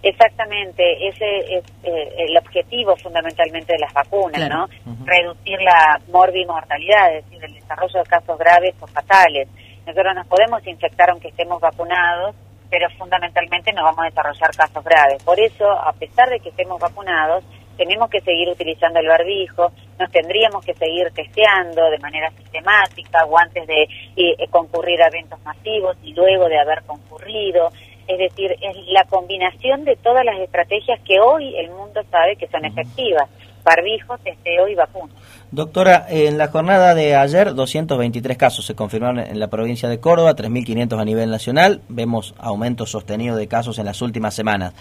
Exactamente, 0.03 1.09
ese 1.09 1.59
es 1.59 1.65
el 1.85 2.37
objetivo 2.37 2.97
fundamentalmente 2.97 3.75
de 3.75 3.79
las 3.79 3.93
vacunas, 3.93 4.49
¿no? 4.49 4.67
Reducir 5.05 5.61
la 5.63 6.01
morbimortalidad, 6.09 7.17
es 7.17 7.25
decir, 7.25 7.45
el 7.45 7.55
desarrollo 7.55 8.01
de 8.01 8.09
casos 8.09 8.37
graves 8.37 8.75
o 8.81 8.87
fatales. 8.89 9.49
Nosotros 9.87 10.15
nos 10.15 10.27
podemos 10.27 10.67
infectar 10.67 11.11
aunque 11.11 11.29
estemos 11.29 11.61
vacunados, 11.61 12.35
pero 12.69 12.89
fundamentalmente 12.99 13.73
no 13.73 13.85
vamos 13.85 14.01
a 14.01 14.09
desarrollar 14.09 14.51
casos 14.57 14.83
graves. 14.83 15.23
Por 15.23 15.39
eso, 15.39 15.71
a 15.71 15.93
pesar 15.93 16.31
de 16.31 16.41
que 16.41 16.49
estemos 16.49 16.81
vacunados, 16.81 17.45
tenemos 17.77 18.11
que 18.11 18.21
seguir 18.21 18.49
utilizando 18.49 19.01
el 19.01 19.09
barbijo, 19.09 19.73
nos 19.99 20.11
tendríamos 20.11 20.65
que 20.65 20.75
seguir 20.75 21.11
testeando 21.15 21.91
de 21.91 21.99
manera 21.99 22.31
sistemática 22.31 23.25
o 23.25 23.39
antes 23.39 23.67
de 23.67 23.89
eh, 24.17 24.49
concurrir 24.51 25.03
a 25.03 25.09
eventos 25.09 25.41
masivos 25.43 25.97
y 26.03 26.13
luego 26.13 26.49
de 26.49 26.59
haber 26.59 26.83
concurrido. 26.85 27.71
Es 28.09 28.19
decir, 28.19 28.53
es 28.53 28.77
la 28.89 29.05
combinación 29.05 29.85
de 29.85 29.97
todas 29.97 30.25
las 30.25 30.39
estrategias 30.41 31.01
que 31.01 31.21
hoy 31.21 31.57
el 31.57 31.71
mundo 31.71 32.03
sabe 32.11 32.37
que 32.37 32.49
son 32.49 32.65
efectivas. 32.65 33.29
Barbijo, 33.65 34.19
testeo 34.19 34.67
y 34.67 34.75
vacuna. 34.75 35.13
Doctora, 35.53 36.07
en 36.09 36.37
la 36.37 36.49
jornada 36.49 36.97
de 36.97 37.15
ayer 37.15 37.55
223 37.55 38.37
casos 38.37 38.67
se 38.67 38.75
confirmaron 38.75 39.21
en 39.21 39.39
la 39.39 39.47
provincia 39.47 39.89
de 39.89 40.01
Córdoba, 40.01 40.35
3.500 40.35 41.01
a 41.01 41.05
nivel 41.05 41.31
nacional. 41.31 41.81
Vemos 41.89 42.35
aumento 42.39 42.87
sostenido 42.87 43.37
de 43.37 43.47
casos 43.47 43.79
en 43.79 43.85
las 43.85 44.03
últimas 44.03 44.35
semanas. 44.35 44.75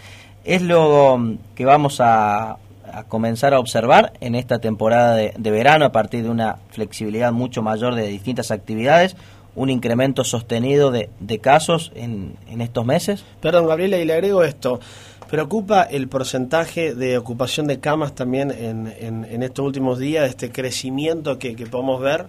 Es 0.44 0.64
lo 0.64 1.20
que 1.54 1.66
vamos 1.66 2.02
a 2.02 2.58
a 2.92 3.04
comenzar 3.04 3.54
a 3.54 3.60
observar 3.60 4.14
en 4.20 4.36
esta 4.36 4.60
temporada 4.60 5.16
de, 5.16 5.52
verano 5.52 5.86
a 5.86 5.92
partir 5.92 6.24
de 6.24 6.30
una 6.30 6.58
flexibilidad 6.72 7.32
mucho 7.32 7.62
mayor 7.62 7.96
de 7.96 8.08
distintas 8.08 8.52
actividades, 8.52 9.16
un 9.56 9.70
incremento 9.70 10.24
sostenido 10.24 10.92
de, 10.92 11.10
casos 11.40 11.92
en, 11.96 12.36
en, 12.50 12.62
estos 12.62 12.86
meses? 12.86 13.26
Perdón, 13.42 13.68
Gabriela, 13.68 13.98
y 13.98 14.06
le 14.06 14.14
agrego 14.14 14.44
esto. 14.44 14.80
¿Preocupa 15.30 15.84
el 15.84 16.10
porcentaje 16.10 16.94
de 16.94 17.18
ocupación 17.18 17.68
de 17.68 17.80
camas 17.80 18.14
también 18.14 18.52
en, 18.52 18.88
en, 18.88 19.44
estos 19.44 19.66
últimos 19.66 19.98
días, 19.98 20.28
este 20.30 20.52
crecimiento 20.52 21.40
que, 21.40 21.56
que 21.56 21.66
podemos 21.66 22.02
ver? 22.02 22.26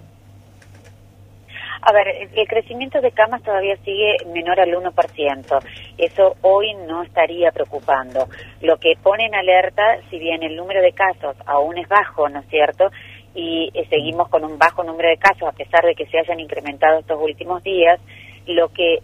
A 1.85 1.93
ver, 1.93 2.07
el 2.33 2.47
crecimiento 2.47 3.01
de 3.01 3.11
camas 3.11 3.43
todavía 3.43 3.77
sigue 3.79 4.19
menor 4.33 4.61
al 4.61 4.71
1%. 4.71 5.65
Eso 5.99 6.37
hoy 6.43 6.75
no 6.87 7.03
estaría 7.03 7.51
preocupando. 7.51 8.29
Lo 8.61 8.77
que 8.77 8.93
pone 9.03 9.27
en 9.27 9.35
alerta, 9.35 9.99
si 10.09 10.21
bien 10.21 10.45
el 10.45 10.55
número 10.55 10.81
de 10.81 10.93
casos 10.93 11.35
aún 11.45 11.79
es 11.79 11.89
bajo, 11.89 12.29
¿no 12.29 12.39
es 12.39 12.47
cierto? 12.51 12.89
Y 13.35 13.71
eh, 13.75 13.87
seguimos 13.89 14.29
con 14.29 14.45
un 14.45 14.59
bajo 14.59 14.83
número 14.85 15.09
de 15.09 15.17
casos 15.17 15.49
a 15.49 15.53
pesar 15.53 15.85
de 15.85 15.95
que 15.95 16.07
se 16.07 16.19
hayan 16.19 16.41
incrementado 16.41 17.01
estos 17.01 17.21
últimos 17.21 17.63
días, 17.63 18.01
lo 18.47 18.69
que 18.69 18.99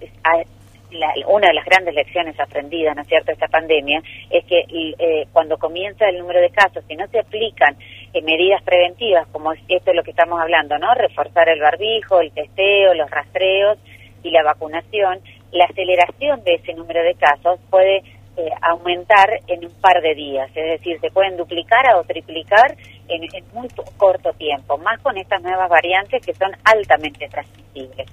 una 1.27 1.49
de 1.49 1.55
las 1.55 1.65
grandes 1.65 1.95
lecciones 1.95 2.39
aprendidas, 2.41 2.97
¿no 2.97 3.03
es 3.03 3.09
cierto?, 3.09 3.33
esta 3.33 3.49
pandemia, 3.49 4.03
es 4.31 4.45
que 4.45 4.65
eh, 4.71 5.27
cuando 5.33 5.59
comienza 5.59 6.09
el 6.09 6.19
número 6.19 6.41
de 6.41 6.51
casos, 6.51 6.85
si 6.89 6.97
no 6.97 7.07
se 7.09 7.21
aplican 7.21 7.77
eh, 8.13 8.23
medidas 8.23 8.63
preventivas, 8.63 9.27
como 9.29 9.53
esto 9.53 9.91
es 9.91 9.97
lo 9.97 10.03
que 10.03 10.11
estamos 10.11 10.41
hablando, 10.41 10.79
¿no?, 10.79 10.95
reforzar 10.95 11.49
el 11.49 11.61
barbijo, 11.61 12.21
el 12.21 12.33
testeo, 12.33 12.95
los 12.95 13.11
rastreos 13.11 13.79
y 14.23 14.31
la 14.31 14.43
vacunación, 14.43 15.21
la 15.53 15.65
aceleración 15.65 16.43
de 16.45 16.55
ese 16.55 16.75
número 16.75 17.03
de 17.03 17.15
casos 17.15 17.61
puede 17.71 18.03
eh, 18.39 18.51
aumentar 18.63 19.29
en 19.49 19.65
un 19.65 19.73
par 19.81 20.01
de 20.01 20.15
días, 20.15 20.49
es 20.55 20.79
decir, 20.79 21.01
se 21.01 21.11
pueden 21.11 21.37
duplicar 21.37 21.93
o 21.97 22.05
triplicar 22.05 22.77
en, 23.09 23.25
en 23.25 23.45
muy 23.53 23.67
corto 23.97 24.33
tiempo, 24.35 24.79
más 24.79 25.01
con 25.01 25.19
estas 25.19 25.43
nuevas 25.43 25.69
variantes 25.69 26.25
que 26.25 26.33
son 26.35 26.53
altamente 26.65 27.29
transmisibles. 27.29 28.07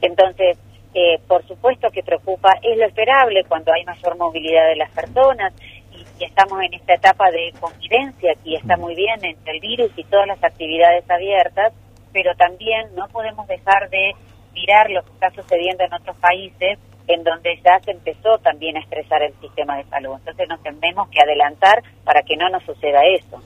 Entonces, 0.00 0.58
eh, 0.94 1.18
por 1.26 1.44
supuesto 1.48 1.90
que 1.90 2.04
preocupa, 2.04 2.50
es 2.62 2.78
lo 2.78 2.86
esperable 2.86 3.42
cuando 3.48 3.72
hay 3.72 3.84
mayor 3.84 4.16
movilidad 4.16 4.68
de 4.68 4.76
las 4.76 4.92
personas 4.92 5.52
y, 5.90 6.24
estamos 6.24 6.62
en 6.62 6.72
esta 6.74 6.94
etapa 6.94 7.32
de 7.32 7.52
convivencia, 7.58 8.30
aquí 8.30 8.54
está 8.54 8.76
muy 8.76 8.94
bien 8.94 9.24
entre 9.24 9.54
el 9.54 9.60
virus 9.60 9.90
y 9.96 10.04
todas 10.04 10.28
las 10.28 10.42
actividades 10.44 11.10
abiertas, 11.10 11.72
pero 12.12 12.32
también 12.36 12.94
no 12.94 13.08
podemos 13.08 13.48
dejar 13.48 13.90
de 13.90 14.14
mirar 14.52 14.88
lo 14.90 15.02
que 15.02 15.10
está 15.10 15.30
sucediendo 15.30 15.82
en 15.82 15.94
otros 15.94 16.16
países 16.18 16.78
en 17.06 17.22
donde 17.22 17.60
ya 17.64 17.78
se 17.84 17.90
empezó 17.90 18.38
también 18.38 18.76
a 18.76 18.80
estresar 18.80 19.22
el 19.22 19.34
sistema 19.40 19.76
de 19.76 19.84
salud. 19.84 20.14
Entonces 20.18 20.48
nos 20.48 20.62
tenemos 20.62 21.08
que 21.10 21.20
adelantar 21.20 21.82
para 22.04 22.22
que 22.22 22.36
no 22.36 22.48
nos 22.48 22.62
suceda 22.64 23.00
eso. 23.04 23.42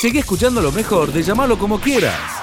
Sigue 0.00 0.20
escuchando 0.20 0.60
lo 0.60 0.72
mejor 0.72 1.12
de 1.12 1.22
llamarlo 1.22 1.56
como 1.58 1.80
quieras. 1.80 2.42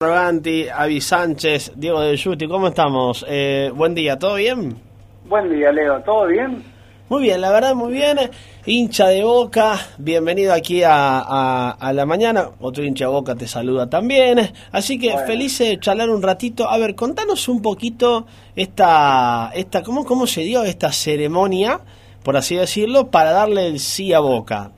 Roganti, 0.00 0.68
Avi 0.68 1.00
Sánchez, 1.00 1.72
Diego 1.76 2.00
de 2.00 2.16
Yuti, 2.16 2.48
¿cómo 2.48 2.68
estamos? 2.68 3.24
Eh, 3.28 3.70
buen 3.74 3.94
día, 3.94 4.18
¿todo 4.18 4.34
bien? 4.34 4.76
Buen 5.24 5.48
día, 5.48 5.70
Leo, 5.70 6.00
¿todo 6.02 6.26
bien? 6.26 6.64
Muy 7.12 7.24
bien, 7.24 7.42
la 7.42 7.52
verdad, 7.52 7.74
muy 7.74 7.92
bien. 7.92 8.16
Hincha 8.64 9.08
de 9.08 9.22
boca, 9.22 9.74
bienvenido 9.98 10.54
aquí 10.54 10.80
a, 10.82 11.76
la 11.92 12.06
mañana. 12.06 12.52
Otro 12.58 12.84
hincha 12.84 13.04
de 13.04 13.10
boca 13.10 13.34
te 13.34 13.46
saluda 13.46 13.90
también. 13.90 14.38
Así 14.72 14.98
que 14.98 15.18
feliz 15.26 15.58
de 15.58 15.78
charlar 15.78 16.08
un 16.08 16.22
ratito. 16.22 16.70
A 16.70 16.78
ver, 16.78 16.94
contanos 16.94 17.50
un 17.50 17.60
poquito 17.60 18.24
esta, 18.56 19.50
esta 19.52 19.82
¿cómo, 19.82 20.06
cómo 20.06 20.26
se 20.26 20.40
dio 20.40 20.62
esta 20.62 20.90
ceremonia, 20.90 21.80
por 22.24 22.38
así 22.38 22.56
decirlo, 22.56 23.10
para 23.10 23.32
darle 23.32 23.66
el 23.66 23.78
sí 23.78 24.14
a 24.14 24.20
boca. 24.20 24.70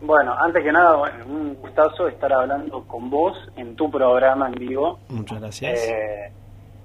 Bueno, 0.00 0.34
antes 0.38 0.64
que 0.64 0.72
nada, 0.72 1.02
un 1.26 1.54
gustazo 1.60 2.08
estar 2.08 2.32
hablando 2.32 2.84
con 2.84 3.10
vos 3.10 3.36
en 3.58 3.76
tu 3.76 3.90
programa 3.90 4.48
en 4.48 4.54
vivo. 4.54 5.00
Muchas 5.10 5.38
gracias. 5.38 5.86
Eh, 5.86 6.32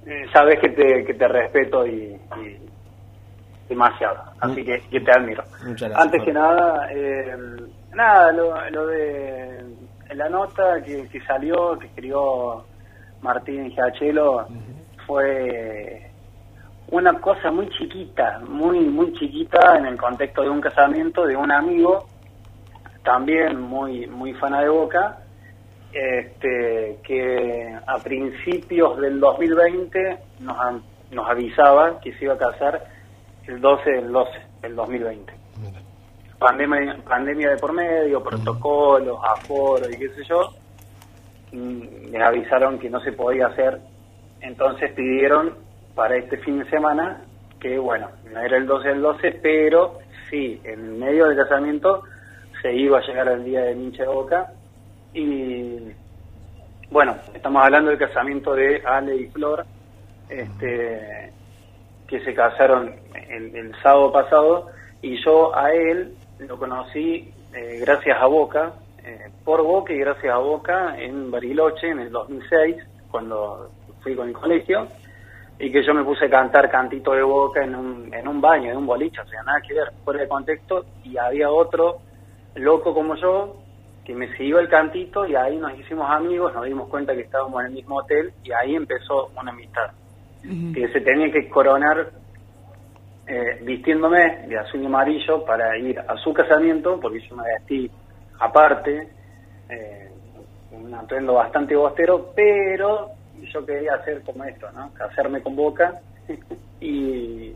eh, 0.08 0.26
sabes 0.34 0.60
que 0.60 0.68
te, 0.72 1.06
que 1.06 1.14
te 1.14 1.28
respeto 1.30 1.88
y, 1.88 2.20
demasiado, 3.68 4.18
así 4.40 4.64
que, 4.64 4.82
que, 4.90 5.00
te 5.00 5.12
admiro. 5.12 5.44
Muchas 5.66 5.90
gracias. 5.90 6.06
Antes 6.06 6.24
que 6.24 6.34
nada, 6.34 6.88
eh, 6.92 7.36
nada, 7.94 8.32
lo, 8.32 8.88
de 8.88 9.64
la 10.14 10.30
nota 10.30 10.82
que, 10.84 11.08
que 11.10 11.22
salió, 11.22 11.78
que 11.78 11.88
escribió 11.88 12.64
Martín 13.22 13.70
Giachelo, 13.72 14.48
fue 15.06 16.10
una 16.90 17.14
cosa 17.20 17.52
muy 17.52 17.70
chiquita, 17.70 18.40
muy, 18.48 18.80
muy 18.80 19.14
chiquita 19.14 19.78
en 19.78 19.86
el 19.88 19.98
contexto 19.98 20.44
de 20.44 20.50
un 20.50 20.62
casamiento 20.62 21.26
de 21.26 21.36
un 21.36 21.52
amigo 21.52 22.08
también 23.08 23.62
muy 23.62 24.06
muy 24.08 24.34
fana 24.34 24.60
de 24.60 24.68
Boca, 24.68 25.20
este, 25.94 27.00
que 27.04 27.74
a 27.88 27.98
principios 28.00 29.00
del 29.00 29.22
2020 29.22 30.18
nos, 30.42 30.58
nos 31.12 31.30
avisaba 31.30 32.02
que 32.02 32.12
se 32.16 32.26
iba 32.26 32.34
a 32.34 32.38
casar 32.38 32.84
el 33.48 33.62
12 33.62 33.90
del 33.90 34.12
12 34.12 34.32
del 34.62 34.76
2020. 34.76 35.34
Pandemia, 36.40 36.98
pandemia 37.08 37.50
de 37.52 37.58
por 37.58 37.74
medio, 37.74 38.24
protocolos, 38.24 39.20
aforos 39.24 39.90
y 39.92 39.98
qué 39.98 40.10
sé 40.10 40.24
yo, 40.26 40.54
les 41.52 42.22
avisaron 42.22 42.78
que 42.78 42.90
no 42.90 43.00
se 43.00 43.12
podía 43.12 43.48
hacer, 43.48 43.80
entonces 44.42 44.92
pidieron 44.92 45.56
para 45.96 46.16
este 46.16 46.38
fin 46.38 46.60
de 46.60 46.70
semana 46.70 47.24
que, 47.60 47.80
bueno, 47.80 48.10
no 48.32 48.40
era 48.40 48.58
el 48.58 48.68
12 48.68 48.88
del 48.88 49.02
12, 49.02 49.40
pero 49.42 49.98
sí, 50.30 50.62
en 50.64 51.00
medio 51.00 51.28
del 51.28 51.38
casamiento 51.38 52.04
se 52.62 52.74
iba 52.74 53.00
a 53.00 53.02
llegar 53.02 53.28
al 53.28 53.44
día 53.44 53.62
de 53.62 53.74
hincha 53.74 54.04
de 54.04 54.10
Boca. 54.10 54.52
Y 55.14 55.92
bueno, 56.92 57.16
estamos 57.34 57.64
hablando 57.64 57.90
del 57.90 58.00
casamiento 58.00 58.54
de 58.54 58.82
Ale 58.86 59.16
y 59.16 59.28
Flor, 59.28 59.66
este, 60.30 61.32
que 62.08 62.24
se 62.24 62.34
casaron 62.34 62.96
el, 63.30 63.76
sábado 63.82 64.12
pasado, 64.12 64.68
y 65.02 65.22
yo 65.24 65.56
a 65.56 65.74
él 65.74 66.14
lo 66.40 66.58
conocí 66.58 67.32
eh, 67.54 67.78
gracias 67.82 68.18
a 68.20 68.26
Boca, 68.28 68.74
eh, 69.04 69.30
por 69.44 69.62
Boca 69.64 69.94
y 69.94 69.98
gracias 69.98 70.34
a 70.34 70.38
Boca 70.38 70.96
en 70.98 71.30
Bariloche 71.30 71.90
en 71.90 72.00
el 72.00 72.12
2006, 72.12 72.78
cuando 73.12 73.70
fui 74.02 74.16
con 74.16 74.30
el 74.30 74.34
colegio, 74.34 74.88
y 75.60 75.72
que 75.72 75.84
yo 75.84 75.94
me 75.94 76.04
puse 76.04 76.26
a 76.26 76.30
cantar 76.30 76.70
cantito 76.70 77.12
de 77.14 77.24
Boca 77.24 77.64
en 77.64 77.76
un, 77.76 78.14
en 78.14 78.28
un 78.28 78.40
baño, 78.40 78.72
en 78.72 78.78
un 78.78 78.86
boliche, 78.86 79.22
o 79.22 79.28
sea, 79.28 79.44
nada 79.44 79.60
que 79.68 79.74
ver, 79.74 79.92
fuera 80.04 80.22
de 80.22 80.28
contexto, 80.28 80.86
y 81.04 81.18
había 81.18 81.50
otro 81.50 82.00
loco 82.56 82.94
como 82.94 83.16
yo, 83.16 83.58
que 84.06 84.16
me 84.16 84.34
siguió 84.38 84.60
el 84.60 84.70
cantito 84.70 85.26
y 85.28 85.36
ahí 85.36 85.58
nos 85.58 85.78
hicimos 85.78 86.10
amigos, 86.10 86.54
nos 86.54 86.64
dimos 86.64 86.88
cuenta 86.88 87.14
que 87.14 87.24
estábamos 87.24 87.60
en 87.60 87.68
el 87.68 87.74
mismo 87.74 87.98
hotel 87.98 88.32
y 88.42 88.54
ahí 88.54 88.74
empezó 88.74 89.30
una 89.38 89.52
amistad. 89.52 89.92
Que 90.74 90.88
se 90.94 91.02
tenía 91.02 91.32
que 91.32 91.50
coronar 91.50 92.12
eh, 93.28 93.60
vistiéndome 93.64 94.48
de 94.48 94.58
azul 94.58 94.82
y 94.82 94.86
amarillo 94.86 95.44
para 95.44 95.78
ir 95.78 96.00
a 96.00 96.16
su 96.18 96.34
casamiento, 96.34 97.00
porque 97.00 97.20
yo 97.20 97.36
me 97.36 97.44
vestí 97.44 97.92
aparte, 98.40 99.10
eh, 99.70 100.10
un 100.72 100.94
atuendo 100.94 101.34
bastante 101.34 101.76
bostero, 101.76 102.32
pero 102.36 103.12
yo 103.54 103.66
quería 103.66 103.96
hacer 103.96 104.22
como 104.22 104.44
esto, 104.46 104.72
¿no? 104.72 104.94
Casarme 104.94 105.42
con 105.42 105.56
boca 105.56 106.00
y 106.80 107.54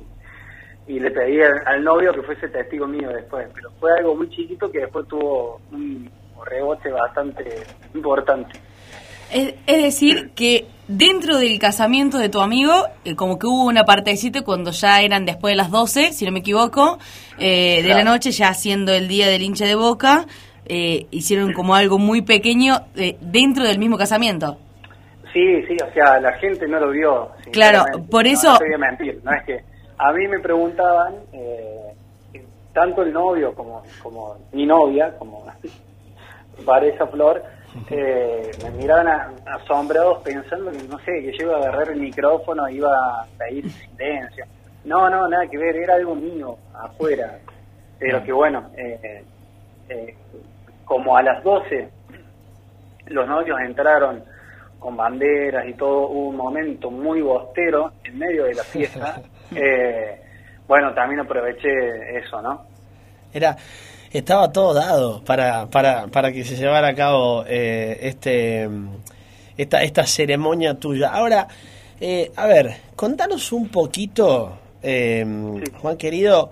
y 0.88 1.00
le 1.00 1.12
pedí 1.12 1.40
al, 1.42 1.84
novio 1.84 2.14
que 2.14 2.24
fuese 2.24 2.50
testigo 2.50 2.88
mío 2.88 3.10
después, 3.10 3.48
pero 3.54 3.70
fue 3.80 3.92
algo 3.98 4.16
muy 4.16 4.30
chiquito 4.30 4.70
que 4.72 4.80
después 4.80 5.08
tuvo 5.08 5.62
un, 5.72 6.10
rebote 6.44 6.90
bastante 6.90 7.64
importante. 7.94 8.60
Es, 9.32 9.82
decir, 9.84 10.32
que 10.36 10.66
dentro 10.88 11.38
del 11.38 11.58
casamiento 11.58 12.18
de 12.18 12.30
tu 12.30 12.42
amigo, 12.42 12.74
eh, 13.06 13.16
como 13.16 13.40
que 13.40 13.48
hubo 13.48 13.66
una 13.66 13.86
partecita 13.86 14.42
cuando 14.42 14.72
ya 14.72 15.02
eran 15.02 15.26
después 15.26 15.54
de 15.54 15.56
las 15.56 15.72
12, 15.72 16.12
si 16.12 16.26
no 16.26 16.32
me 16.32 16.40
equivoco, 16.40 17.00
eh, 17.38 17.82
de 17.82 17.90
la 17.90 18.04
noche, 18.04 18.32
ya 18.32 18.54
siendo 18.54 18.94
el 18.94 19.08
día 19.08 19.28
del 19.28 19.42
hincha 19.42 19.66
de 19.66 19.76
boca, 19.76 20.26
eh, 20.66 21.08
hicieron 21.12 21.54
como 21.54 21.76
algo 21.76 21.98
muy 21.98 22.22
pequeño 22.22 22.82
dentro 23.22 23.64
del 23.64 23.80
mismo 23.80 23.98
casamiento. 23.98 24.58
Sí, 25.34 25.64
sí, 25.66 25.78
o 25.82 25.94
sea, 25.94 26.20
la 26.20 26.34
gente 26.34 26.68
no 26.68 26.80
lo 26.80 26.92
vio. 26.92 27.30
Claro, 27.52 27.86
por 28.10 28.28
eso... 28.28 28.60
No, 28.60 28.78
mentir, 28.78 29.22
no 29.24 29.32
es 29.32 29.44
que 29.46 29.64
a 29.98 30.12
mí 30.12 30.28
me 30.28 30.40
preguntaban, 30.40 31.16
tanto 32.74 33.04
el 33.04 33.14
novio 33.14 33.54
como, 33.54 33.84
como 34.02 34.36
mi 34.52 34.66
novia, 34.66 35.14
como 35.18 35.46
Vanessa 36.66 37.08
Flor, 37.08 37.44
eh, 37.90 38.52
me 38.64 38.72
miraban 38.72 39.36
asombrados 39.46 40.22
pensando 40.24 40.72
que, 40.72 40.84
no 40.84 40.98
sé, 41.00 41.12
que 41.22 41.32
yo 41.38 41.46
iba 41.46 41.56
a 41.56 41.60
agarrar 41.60 41.90
el 41.90 42.00
micrófono 42.00 42.68
e 42.68 42.74
iba 42.74 42.90
a 42.90 43.26
pedir 43.38 43.70
silencio. 43.72 44.46
No, 44.84 45.10
no, 45.10 45.28
nada 45.28 45.48
que 45.48 45.58
ver, 45.58 45.76
era 45.76 45.96
algo 45.96 46.16
mío, 46.16 46.58
afuera. 46.74 47.40
Pero 48.00 48.24
que 48.24 48.32
bueno, 48.32 48.72
eh, 48.76 49.24
eh, 49.90 50.16
como 50.86 51.16
a 51.16 51.22
las 51.22 51.44
12 51.44 51.90
los 53.08 53.28
novios 53.28 53.60
entraron 53.62 54.24
con 54.80 54.98
banderas 54.98 55.68
y 55.68 55.74
todo, 55.74 56.08
hubo 56.08 56.30
un 56.30 56.36
momento 56.36 56.90
muy 56.90 57.22
bostero 57.22 57.92
en 58.04 58.18
medio 58.18 58.46
de 58.46 58.56
la 58.56 58.64
fiesta. 58.64 59.22
bueno, 60.68 60.94
también 60.94 61.20
aproveché 61.20 62.18
eso, 62.18 62.42
¿no? 62.42 62.66
Era 63.34 63.56
estaba 64.14 64.52
todo 64.52 64.74
dado 64.74 65.24
para, 65.24 65.68
para, 65.70 66.08
para 66.08 66.32
que 66.32 66.44
se 66.44 66.56
llevara 66.56 66.90
a 66.90 66.96
cabo 66.96 67.46
eh, 67.48 68.00
este 68.02 68.70
esta, 69.58 69.84
esta 69.84 70.06
ceremonia 70.06 70.74
tuya. 70.76 71.10
Ahora, 71.10 71.48
eh, 72.00 72.32
a 72.36 72.48
ver, 72.48 72.78
contanos 72.96 73.52
un 73.52 73.70
poquito, 73.70 74.58
eh, 74.82 75.26
Juan 75.82 75.98
querido, 75.98 76.52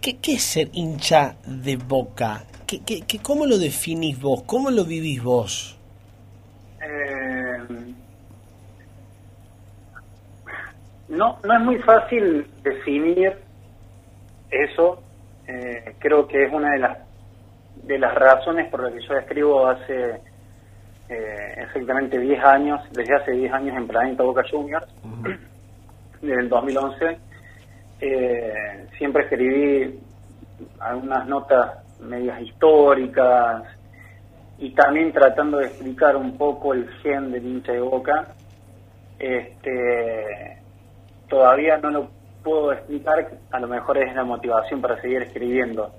¿qué, 0.00 0.18
¿qué, 0.18 0.34
es 0.34 0.42
ser 0.42 0.68
hincha 0.72 1.36
de 1.46 1.76
boca? 1.76 2.44
¿Qué, 2.66 2.80
qué, 2.84 3.02
qué, 3.02 3.18
¿Cómo 3.20 3.46
lo 3.46 3.58
definís 3.58 4.20
vos? 4.20 4.42
¿Cómo 4.42 4.70
lo 4.70 4.84
vivís 4.84 5.22
vos? 5.22 5.76
no, 11.08 11.38
no 11.44 11.54
es 11.54 11.60
muy 11.60 11.76
fácil 11.78 12.46
definir 12.62 13.36
eso 14.50 15.02
eh, 15.50 15.94
creo 15.98 16.26
que 16.28 16.44
es 16.44 16.52
una 16.52 16.72
de 16.72 16.78
las 16.78 16.98
de 17.82 17.98
las 17.98 18.14
razones 18.14 18.68
por 18.68 18.82
las 18.82 18.92
que 18.92 19.00
yo 19.00 19.14
escribo 19.14 19.66
hace 19.66 20.20
eh, 21.08 21.54
exactamente 21.56 22.18
10 22.18 22.44
años, 22.44 22.80
desde 22.92 23.14
hace 23.14 23.32
10 23.32 23.52
años 23.52 23.76
en 23.76 23.88
Planeta 23.88 24.22
Boca 24.22 24.44
Juniors, 24.48 24.86
desde 26.20 26.40
el 26.40 26.48
2011. 26.48 27.18
Eh, 28.00 28.86
siempre 28.96 29.24
escribí 29.24 29.98
algunas 30.78 31.26
notas 31.26 31.78
medias 32.00 32.40
históricas 32.42 33.64
y 34.58 34.70
también 34.70 35.12
tratando 35.12 35.58
de 35.58 35.66
explicar 35.66 36.16
un 36.16 36.36
poco 36.36 36.74
el 36.74 36.88
gen 37.02 37.32
del 37.32 37.44
hincha 37.44 37.72
de 37.72 37.80
Boca. 37.80 38.28
Este, 39.18 40.58
todavía 41.28 41.76
no 41.78 41.90
lo 41.90 42.19
puedo 42.42 42.72
explicar, 42.72 43.30
a 43.50 43.60
lo 43.60 43.68
mejor 43.68 43.98
es 43.98 44.14
la 44.14 44.24
motivación 44.24 44.80
para 44.80 45.00
seguir 45.00 45.22
escribiendo. 45.22 45.92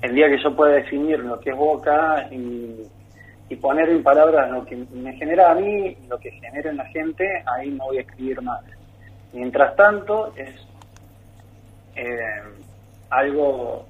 El 0.00 0.14
día 0.14 0.28
que 0.28 0.42
yo 0.42 0.54
pueda 0.54 0.74
definir 0.74 1.18
lo 1.20 1.40
que 1.40 1.50
es 1.50 1.56
Boca 1.56 2.28
y, 2.30 2.86
poner 3.60 3.88
en 3.88 4.02
palabras 4.02 4.50
lo 4.50 4.64
que 4.64 4.76
me 4.76 5.14
genera 5.14 5.50
a 5.50 5.54
mí, 5.54 5.96
lo 6.08 6.18
que 6.18 6.30
genera 6.30 6.70
en 6.70 6.76
la 6.76 6.84
gente, 6.86 7.26
ahí 7.46 7.70
no 7.70 7.86
voy 7.86 7.98
a 7.98 8.02
escribir 8.02 8.40
más. 8.42 8.62
Mientras 9.32 9.74
tanto, 9.74 10.32
es 10.36 10.54
eh, 11.96 12.42
algo 13.10 13.86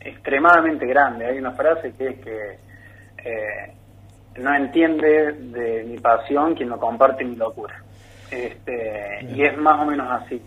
extremadamente 0.00 0.86
grande. 0.86 1.26
Hay 1.26 1.38
una 1.38 1.52
frase 1.52 1.92
que 1.92 2.08
es 2.08 2.20
que 2.20 2.58
eh, 3.24 3.74
no 4.36 4.54
entiende 4.54 5.32
de 5.32 5.84
mi 5.84 5.98
pasión 5.98 6.54
quien 6.54 6.70
no 6.70 6.78
comparte 6.78 7.24
mi 7.24 7.36
locura. 7.36 7.82
Este, 8.30 9.26
y 9.34 9.42
es 9.42 9.56
más 9.58 9.80
o 9.82 9.86
menos 9.86 10.08
así. 10.10 10.40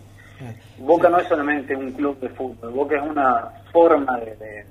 Boca 0.78 1.08
no 1.08 1.18
es 1.18 1.28
solamente 1.28 1.76
un 1.76 1.92
club 1.92 2.18
de 2.20 2.28
fútbol, 2.30 2.72
Boca 2.72 2.96
es 2.96 3.02
una 3.02 3.50
forma 3.72 4.18
de, 4.18 4.66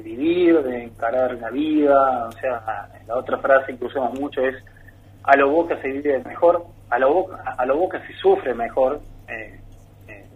vivir, 0.00 0.62
de 0.62 0.84
encarar 0.84 1.34
la 1.34 1.50
vida, 1.50 2.28
o 2.28 2.32
sea, 2.32 2.88
la 3.06 3.16
otra 3.16 3.38
frase 3.38 3.76
que 3.76 3.84
usamos 3.84 4.18
mucho 4.18 4.40
es 4.40 4.56
a 5.24 5.36
lo 5.36 5.50
Boca 5.50 5.80
se 5.80 5.88
vive 5.88 6.22
mejor, 6.24 6.64
a 6.90 6.98
lo 6.98 7.12
Boca, 7.12 7.54
a 7.56 7.66
lo 7.66 7.76
boca 7.76 8.00
se 8.06 8.12
sufre 8.14 8.54
mejor, 8.54 9.00
eh, 9.28 9.60
eh, 10.08 10.26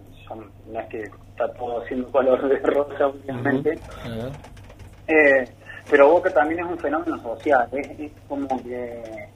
no 0.70 0.80
es 0.80 0.86
que 0.86 1.02
está 1.02 1.52
todo 1.54 1.82
haciendo 1.82 2.10
color 2.10 2.48
de 2.48 2.58
rosa 2.58 3.08
últimamente, 3.08 3.78
eh, 5.08 5.48
pero 5.90 6.10
Boca 6.10 6.30
también 6.30 6.60
es 6.60 6.66
un 6.66 6.78
fenómeno 6.78 7.20
social, 7.22 7.68
es, 7.72 8.12
como 8.28 8.62
que, 8.62 9.28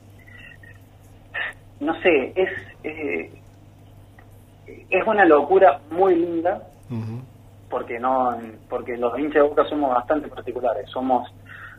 no 1.80 1.94
sé, 2.02 2.32
es 2.36 2.50
es 4.88 5.06
una 5.06 5.24
locura 5.24 5.80
muy 5.90 6.14
linda, 6.14 6.62
porque 7.68 7.98
no 7.98 8.36
porque 8.68 8.96
los 8.96 9.16
hinchas 9.18 9.42
de 9.42 9.48
Boca 9.48 9.64
somos 9.68 9.90
bastante 9.94 10.28
particulares. 10.28 10.88
Somos, 10.90 11.28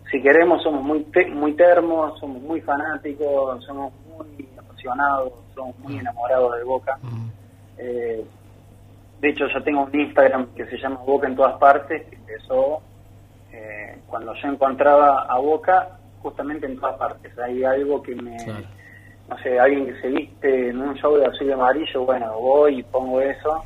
si 0.09 0.21
queremos, 0.21 0.63
somos 0.63 0.83
muy 0.83 1.05
muy 1.33 1.53
termos, 1.53 2.19
somos 2.19 2.41
muy 2.41 2.61
fanáticos, 2.61 3.63
somos 3.65 3.93
muy 4.07 4.47
apasionados, 4.57 5.33
somos 5.53 5.77
muy 5.79 5.97
enamorados 5.97 6.57
de 6.57 6.63
Boca. 6.63 6.97
Eh, 7.77 8.23
de 9.19 9.29
hecho, 9.29 9.47
yo 9.47 9.61
tengo 9.63 9.83
un 9.83 9.99
Instagram 9.99 10.47
que 10.55 10.65
se 10.65 10.77
llama 10.77 10.97
Boca 11.05 11.27
en 11.27 11.35
todas 11.35 11.57
partes, 11.59 12.03
que 12.07 12.15
empezó 12.15 12.81
eh, 13.51 13.99
cuando 14.07 14.33
yo 14.33 14.47
encontraba 14.47 15.23
a 15.23 15.37
Boca 15.37 15.99
justamente 16.21 16.65
en 16.65 16.79
todas 16.79 16.97
partes. 16.97 17.37
Hay 17.37 17.63
algo 17.63 18.01
que 18.01 18.15
me 18.15 18.37
no 19.31 19.37
sé, 19.37 19.57
alguien 19.57 19.85
que 19.85 20.01
se 20.01 20.09
viste 20.09 20.69
en 20.69 20.81
un 20.81 20.93
show 20.95 21.15
de 21.15 21.25
azul 21.25 21.47
y 21.47 21.51
amarillo, 21.51 22.03
bueno, 22.03 22.37
voy 22.37 22.79
y 22.79 22.83
pongo 22.83 23.21
eso. 23.21 23.63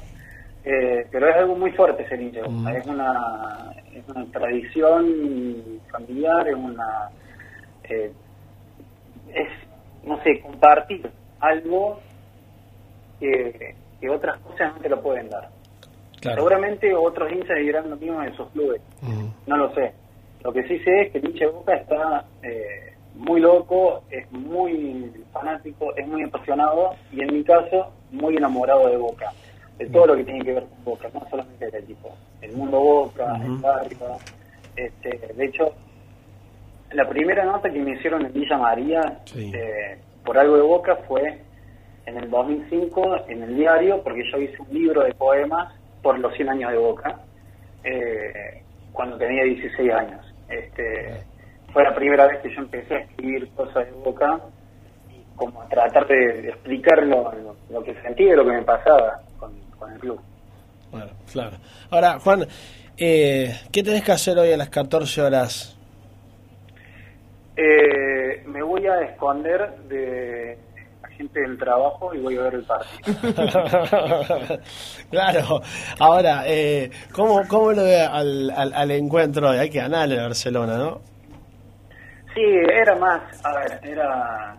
Eh, 0.63 1.07
pero 1.11 1.27
es 1.27 1.35
algo 1.35 1.55
muy 1.55 1.71
fuerte 1.71 2.07
ser 2.07 2.21
hincha. 2.21 2.41
Es, 2.41 2.85
una, 2.85 3.73
es 3.91 4.07
una 4.07 4.25
tradición 4.31 5.81
familiar, 5.91 6.47
es 6.47 6.55
una. 6.55 7.09
Eh, 7.89 8.11
es, 9.33 9.47
no 10.03 10.21
sé, 10.21 10.39
compartir 10.41 11.09
algo 11.39 11.99
que, 13.19 13.75
que 13.99 14.09
otras 14.09 14.37
cosas 14.41 14.75
no 14.75 14.81
te 14.81 14.89
lo 14.89 15.01
pueden 15.01 15.29
dar. 15.29 15.49
Seguramente 16.21 16.93
otros 16.95 17.31
hinchas 17.31 17.57
dirán 17.57 17.89
lo 17.89 17.97
mismo 17.97 18.21
en 18.21 18.33
esos 18.33 18.49
clubes. 18.51 18.81
No 19.47 19.57
lo 19.57 19.73
sé. 19.73 19.93
Lo 20.43 20.53
que 20.53 20.63
sí 20.67 20.77
sé 20.79 21.01
es 21.01 21.11
que 21.11 21.17
el 21.17 21.29
hincha 21.29 21.45
de 21.45 21.51
Boca 21.51 21.75
está. 21.75 22.25
Eh, 22.43 22.84
muy 23.25 23.41
loco, 23.41 24.03
es 24.09 24.31
muy 24.31 25.11
fanático, 25.33 25.95
es 25.95 26.07
muy 26.07 26.23
apasionado 26.23 26.95
y 27.11 27.21
en 27.21 27.33
mi 27.33 27.43
caso 27.43 27.91
muy 28.11 28.37
enamorado 28.37 28.87
de 28.87 28.97
Boca, 28.97 29.31
de 29.77 29.87
todo 29.87 30.07
lo 30.07 30.15
que 30.15 30.23
tiene 30.23 30.45
que 30.45 30.53
ver 30.53 30.63
con 30.63 30.83
Boca, 30.85 31.09
no 31.13 31.27
solamente 31.29 31.65
del 31.65 31.83
equipo, 31.83 32.15
el 32.41 32.53
mundo 32.53 32.79
Boca, 32.79 33.35
el 33.43 33.57
barrio. 33.57 34.17
Este, 34.75 35.33
de 35.33 35.45
hecho, 35.45 35.73
la 36.91 37.07
primera 37.09 37.43
nota 37.45 37.69
que 37.69 37.79
me 37.79 37.91
hicieron 37.91 38.25
en 38.25 38.33
Villa 38.33 38.57
María 38.57 39.19
eh, 39.35 39.97
por 40.23 40.37
algo 40.37 40.55
de 40.55 40.61
Boca 40.61 40.95
fue 41.07 41.41
en 42.05 42.17
el 42.17 42.29
2005 42.29 43.25
en 43.27 43.43
el 43.43 43.55
diario, 43.55 44.01
porque 44.03 44.23
yo 44.31 44.39
hice 44.39 44.61
un 44.61 44.73
libro 44.73 45.03
de 45.03 45.13
poemas 45.13 45.73
por 46.03 46.19
los 46.19 46.33
100 46.35 46.49
años 46.49 46.71
de 46.71 46.77
Boca, 46.77 47.19
eh, 47.83 48.61
cuando 48.91 49.17
tenía 49.17 49.43
16 49.43 49.91
años. 49.91 50.33
Este, 50.47 51.23
fue 51.75 51.83
la 51.83 51.93
primera 51.93 52.25
vez 52.25 52.41
que 52.41 52.55
yo 52.55 52.61
empecé 52.61 52.95
a 52.95 52.99
escribir 52.99 53.49
cosas 53.49 53.85
de 53.85 53.91
boca 53.91 54.39
y 55.09 55.21
como 55.35 55.61
a 55.61 55.67
tratar 55.67 56.07
de 56.07 56.47
explicar 56.47 57.03
lo, 57.03 57.83
que 57.83 57.93
sentía 58.01 58.31
y 58.31 58.35
lo 58.37 58.45
que 58.45 58.51
me 58.51 58.61
pasaba 58.61 59.19
con, 59.37 59.51
el 59.91 59.99
club. 59.99 60.17
Bueno, 60.89 61.11
claro. 61.29 61.57
Ahora, 61.91 62.17
Juan, 62.19 62.47
eh, 62.97 63.53
¿qué 63.73 63.83
tenés 63.83 64.05
que 64.05 64.13
hacer 64.13 64.37
hoy 64.37 64.53
a 64.53 64.57
las 64.57 64.69
14 64.69 65.21
horas? 65.21 65.77
Eh, 67.57 68.41
me 68.45 68.63
voy 68.63 68.87
a 68.87 69.01
esconder 69.01 69.75
de 69.89 70.57
la 71.01 71.09
gente 71.09 71.41
del 71.41 71.57
trabajo 71.57 72.13
y 72.13 72.19
voy 72.19 72.37
a 72.37 72.43
ver 72.43 72.53
el 72.53 72.63
partido. 72.63 73.15
claro. 75.11 75.61
Ahora, 75.99 76.43
eh, 76.47 76.89
¿cómo, 77.11 77.41
¿cómo 77.49 77.73
lo 77.73 77.83
ve 77.83 78.01
al, 78.01 78.49
al, 78.51 78.73
al 78.73 78.91
encuentro? 78.91 79.49
Hay 79.49 79.69
que 79.69 79.79
ganarle 79.79 80.17
a 80.21 80.23
Barcelona, 80.23 80.77
¿no? 80.77 81.14
Sí, 82.35 82.41
era 82.43 82.95
más, 82.95 83.45
a 83.45 83.59
ver, 83.59 83.79
era 83.81 84.57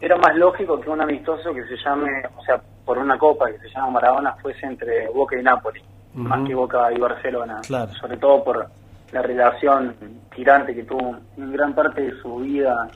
era 0.00 0.16
más 0.16 0.36
lógico 0.36 0.80
que 0.80 0.90
un 0.90 1.00
amistoso 1.00 1.52
que 1.52 1.64
se 1.66 1.76
llame, 1.76 2.22
o 2.36 2.42
sea, 2.44 2.60
por 2.84 2.98
una 2.98 3.18
copa 3.18 3.46
que 3.50 3.58
se 3.58 3.68
llama 3.68 3.92
Maradona 3.92 4.34
fuese 4.34 4.66
entre 4.66 5.08
Boca 5.08 5.38
y 5.38 5.42
Nápoles, 5.42 5.82
más 6.14 6.46
que 6.46 6.54
Boca 6.54 6.92
y 6.92 6.98
Barcelona, 6.98 7.62
sobre 7.62 8.16
todo 8.16 8.44
por 8.44 8.68
la 9.12 9.22
relación 9.22 9.94
tirante 10.34 10.74
que 10.74 10.84
tuvo 10.84 11.16
en 11.36 11.52
gran 11.52 11.74
parte 11.74 12.02
de 12.02 12.20
su 12.20 12.36
vida 12.36 12.88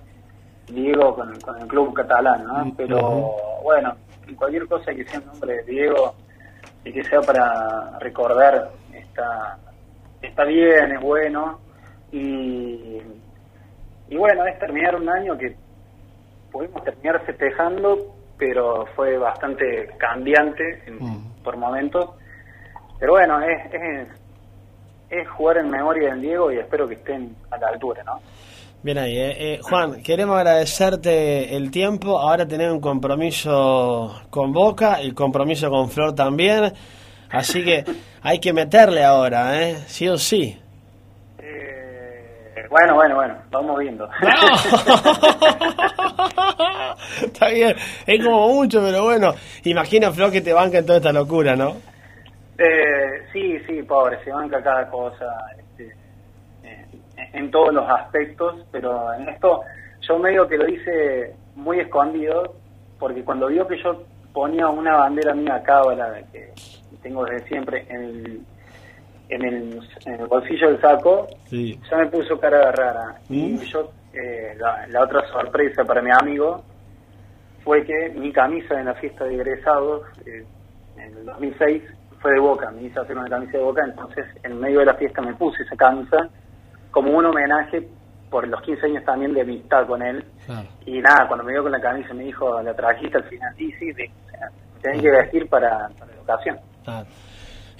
Diego 0.66 1.14
con, 1.14 1.32
el 1.32 1.66
club 1.66 1.92
catalán, 1.92 2.44
¿no? 2.46 2.72
Pero 2.76 3.34
bueno, 3.62 3.94
cualquier 4.36 4.66
cosa 4.68 4.92
que 4.94 5.04
sea 5.04 5.20
un 5.20 5.26
nombre 5.26 5.56
de 5.56 5.62
Diego 5.64 6.14
y 6.84 6.92
que 6.92 7.04
sea 7.04 7.20
para 7.20 7.98
recordar 7.98 8.70
está, 8.92 9.58
está 10.20 10.44
bien, 10.44 10.92
es 10.92 11.00
bueno 11.00 11.58
y, 12.12 13.00
y 14.08 14.16
bueno, 14.16 14.46
es 14.46 14.58
terminar 14.58 14.94
un 14.96 15.08
año 15.08 15.36
que 15.36 15.56
pudimos 16.52 16.84
terminar 16.84 17.24
festejando, 17.24 18.14
pero 18.38 18.86
fue 18.94 19.16
bastante 19.18 19.90
cambiante 19.98 20.82
mm. 21.00 21.42
por 21.42 21.56
momentos. 21.56 22.10
Pero 23.00 23.12
bueno, 23.12 23.40
es, 23.40 23.74
es, 23.74 24.08
es 25.10 25.28
jugar 25.30 25.58
en 25.58 25.70
memoria 25.70 26.14
de 26.14 26.20
Diego 26.20 26.52
y 26.52 26.58
espero 26.58 26.86
que 26.86 26.94
estén 26.94 27.34
a 27.50 27.58
la 27.58 27.68
altura, 27.68 28.02
¿no? 28.04 28.20
Bien 28.82 28.98
ahí, 28.98 29.16
eh, 29.16 29.54
eh, 29.54 29.60
Juan, 29.62 30.02
queremos 30.02 30.36
agradecerte 30.36 31.56
el 31.56 31.70
tiempo. 31.70 32.18
Ahora 32.18 32.46
tenés 32.46 32.70
un 32.70 32.80
compromiso 32.80 34.22
con 34.28 34.52
Boca, 34.52 35.00
el 35.00 35.14
compromiso 35.14 35.70
con 35.70 35.88
Flor 35.88 36.14
también. 36.14 36.72
Así 37.30 37.64
que 37.64 37.84
hay 38.22 38.40
que 38.40 38.52
meterle 38.52 39.04
ahora, 39.04 39.62
¿eh? 39.62 39.76
Sí 39.86 40.08
o 40.08 40.18
sí. 40.18 40.61
Eh, 42.72 42.74
bueno, 42.74 42.94
bueno, 42.94 43.14
bueno, 43.16 43.36
vamos 43.50 43.78
viendo. 43.78 44.08
Está 47.22 47.48
bien, 47.50 47.76
es 48.06 48.24
como 48.24 48.48
mucho, 48.48 48.80
pero 48.80 49.04
bueno, 49.04 49.34
imagina 49.64 50.10
Flor 50.10 50.32
que 50.32 50.40
te 50.40 50.54
banca 50.54 50.78
en 50.78 50.86
toda 50.86 50.96
esta 50.98 51.12
locura, 51.12 51.54
¿no? 51.54 51.76
Eh, 52.58 53.26
sí, 53.32 53.58
sí, 53.66 53.82
pobre, 53.82 54.24
se 54.24 54.30
banca 54.32 54.62
cada 54.62 54.88
cosa 54.88 55.26
en 57.34 57.50
todos 57.50 57.74
los 57.74 57.88
aspectos, 57.88 58.64
pero 58.70 59.12
en 59.14 59.28
esto 59.28 59.60
yo 60.00 60.18
medio 60.18 60.48
que 60.48 60.56
lo 60.56 60.68
hice 60.68 61.34
muy 61.54 61.80
escondido, 61.80 62.54
porque 62.98 63.22
cuando 63.22 63.48
vio 63.48 63.66
que 63.66 63.82
yo 63.82 64.02
ponía 64.32 64.66
una 64.68 64.96
bandera 64.96 65.34
mía 65.34 65.62
cábala 65.62 66.20
que 66.32 66.52
tengo 67.02 67.24
desde 67.24 67.48
siempre 67.48 67.86
en 67.88 68.02
el, 68.02 68.40
en 69.28 69.44
el, 69.44 70.26
bolsillo 70.28 70.68
del 70.68 70.80
saco, 70.80 71.26
ya 71.50 71.96
me 71.96 72.06
puso 72.06 72.38
cara 72.38 72.70
rara. 72.72 73.16
Y 73.28 73.54
¿Mm? 73.54 73.60
yo, 73.62 73.90
eh, 74.12 74.56
la, 74.58 75.02
otra 75.02 75.26
sorpresa 75.28 75.84
para 75.84 76.02
mi 76.02 76.10
amigo 76.10 76.64
fue 77.64 77.84
que 77.84 78.10
mi 78.10 78.32
camisa 78.32 78.78
en 78.78 78.86
la 78.86 78.94
fiesta 78.94 79.24
de 79.24 79.34
egresados 79.34 80.02
eh, 80.26 80.44
en 80.96 81.16
el 81.18 81.24
2006 81.26 81.82
fue 82.20 82.32
de 82.32 82.40
Boca, 82.40 82.70
me 82.70 82.82
hice 82.82 83.00
hacer 83.00 83.16
una 83.16 83.28
camisa 83.28 83.58
de 83.58 83.64
Boca, 83.64 83.82
entonces 83.84 84.26
en 84.42 84.60
medio 84.60 84.80
de 84.80 84.86
la 84.86 84.94
fiesta 84.94 85.22
me 85.22 85.34
puse 85.34 85.62
esa 85.62 85.76
camisa 85.76 86.28
como 86.90 87.16
un 87.16 87.24
homenaje 87.24 87.88
por 88.30 88.46
los 88.48 88.62
15 88.62 88.86
años 88.86 89.04
también 89.04 89.34
de 89.34 89.42
amistad 89.42 89.86
con 89.86 90.02
él. 90.02 90.24
Y 90.86 91.00
nada, 91.00 91.26
cuando 91.26 91.44
me 91.44 91.52
vio 91.52 91.62
con 91.62 91.72
la 91.72 91.80
camisa 91.80 92.14
me 92.14 92.24
dijo, 92.24 92.62
la 92.62 92.74
trajiste 92.74 93.18
al 93.18 93.24
final, 93.24 93.54
sí, 93.56 93.72
sí, 93.78 93.92
de, 93.92 94.10
que 94.82 95.10
vestir 95.10 95.48
para, 95.48 95.88
la 95.88 96.22
ocasión. 96.22 96.58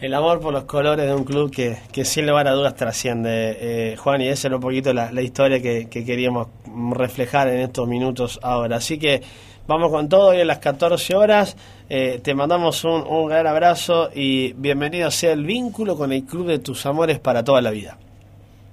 El 0.03 0.15
amor 0.15 0.41
por 0.41 0.53
los 0.53 0.65
colores 0.65 1.07
de 1.07 1.15
un 1.15 1.23
club 1.23 1.49
que, 1.49 1.77
que 1.93 2.05
sin 2.05 2.27
lugar 2.27 2.49
a 2.49 2.51
dudas 2.51 2.75
trasciende, 2.75 3.93
eh, 3.93 3.97
Juan, 3.97 4.21
y 4.21 4.27
esa 4.27 4.49
era 4.49 4.57
un 4.57 4.61
poquito 4.61 4.93
la, 4.93 5.23
historia 5.23 5.63
que, 5.63 5.89
queríamos 5.89 6.49
reflejar 6.97 7.47
en 7.47 7.61
estos 7.61 7.87
minutos 7.87 8.41
ahora. 8.43 8.79
Así 8.79 8.99
que 8.99 9.23
vamos 9.69 9.93
con 9.93 10.09
todo, 10.09 10.31
hoy 10.31 10.41
a 10.41 10.45
las 10.45 10.59
14 10.59 11.15
horas, 11.15 11.57
eh, 11.89 12.21
te 12.21 12.35
mandamos 12.35 12.83
un, 12.83 13.07
un 13.07 13.29
gran 13.29 13.47
abrazo 13.47 14.11
y 14.13 14.55
bienvenido 14.55 15.09
sea 15.13 15.35
el 15.35 15.45
vínculo 15.45 15.97
con 15.97 16.11
el 16.11 16.25
club 16.25 16.49
de 16.49 16.59
tus 16.59 16.85
amores 16.85 17.21
para 17.21 17.45
toda 17.45 17.63
la 17.63 17.71
vida. 17.71 17.97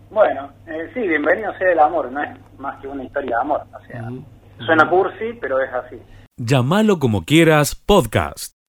Bueno, 0.10 0.50
eh, 0.66 0.90
sí, 0.96 1.02
bienvenido 1.02 1.54
sea 1.60 1.74
el 1.74 1.80
amor, 1.80 2.12
no 2.12 2.24
es 2.24 2.30
más 2.58 2.82
que 2.82 2.88
una 2.88 3.04
historia 3.04 3.36
de 3.36 3.42
amor. 3.44 3.62
O 3.72 3.86
sea, 3.86 4.10
suena 4.66 4.90
cursi, 4.90 5.34
pero 5.40 5.62
es 5.62 5.72
así. 5.72 5.98
Llámalo 6.38 6.98
como 6.98 7.24
quieras, 7.24 7.76
podcast. 7.76 8.58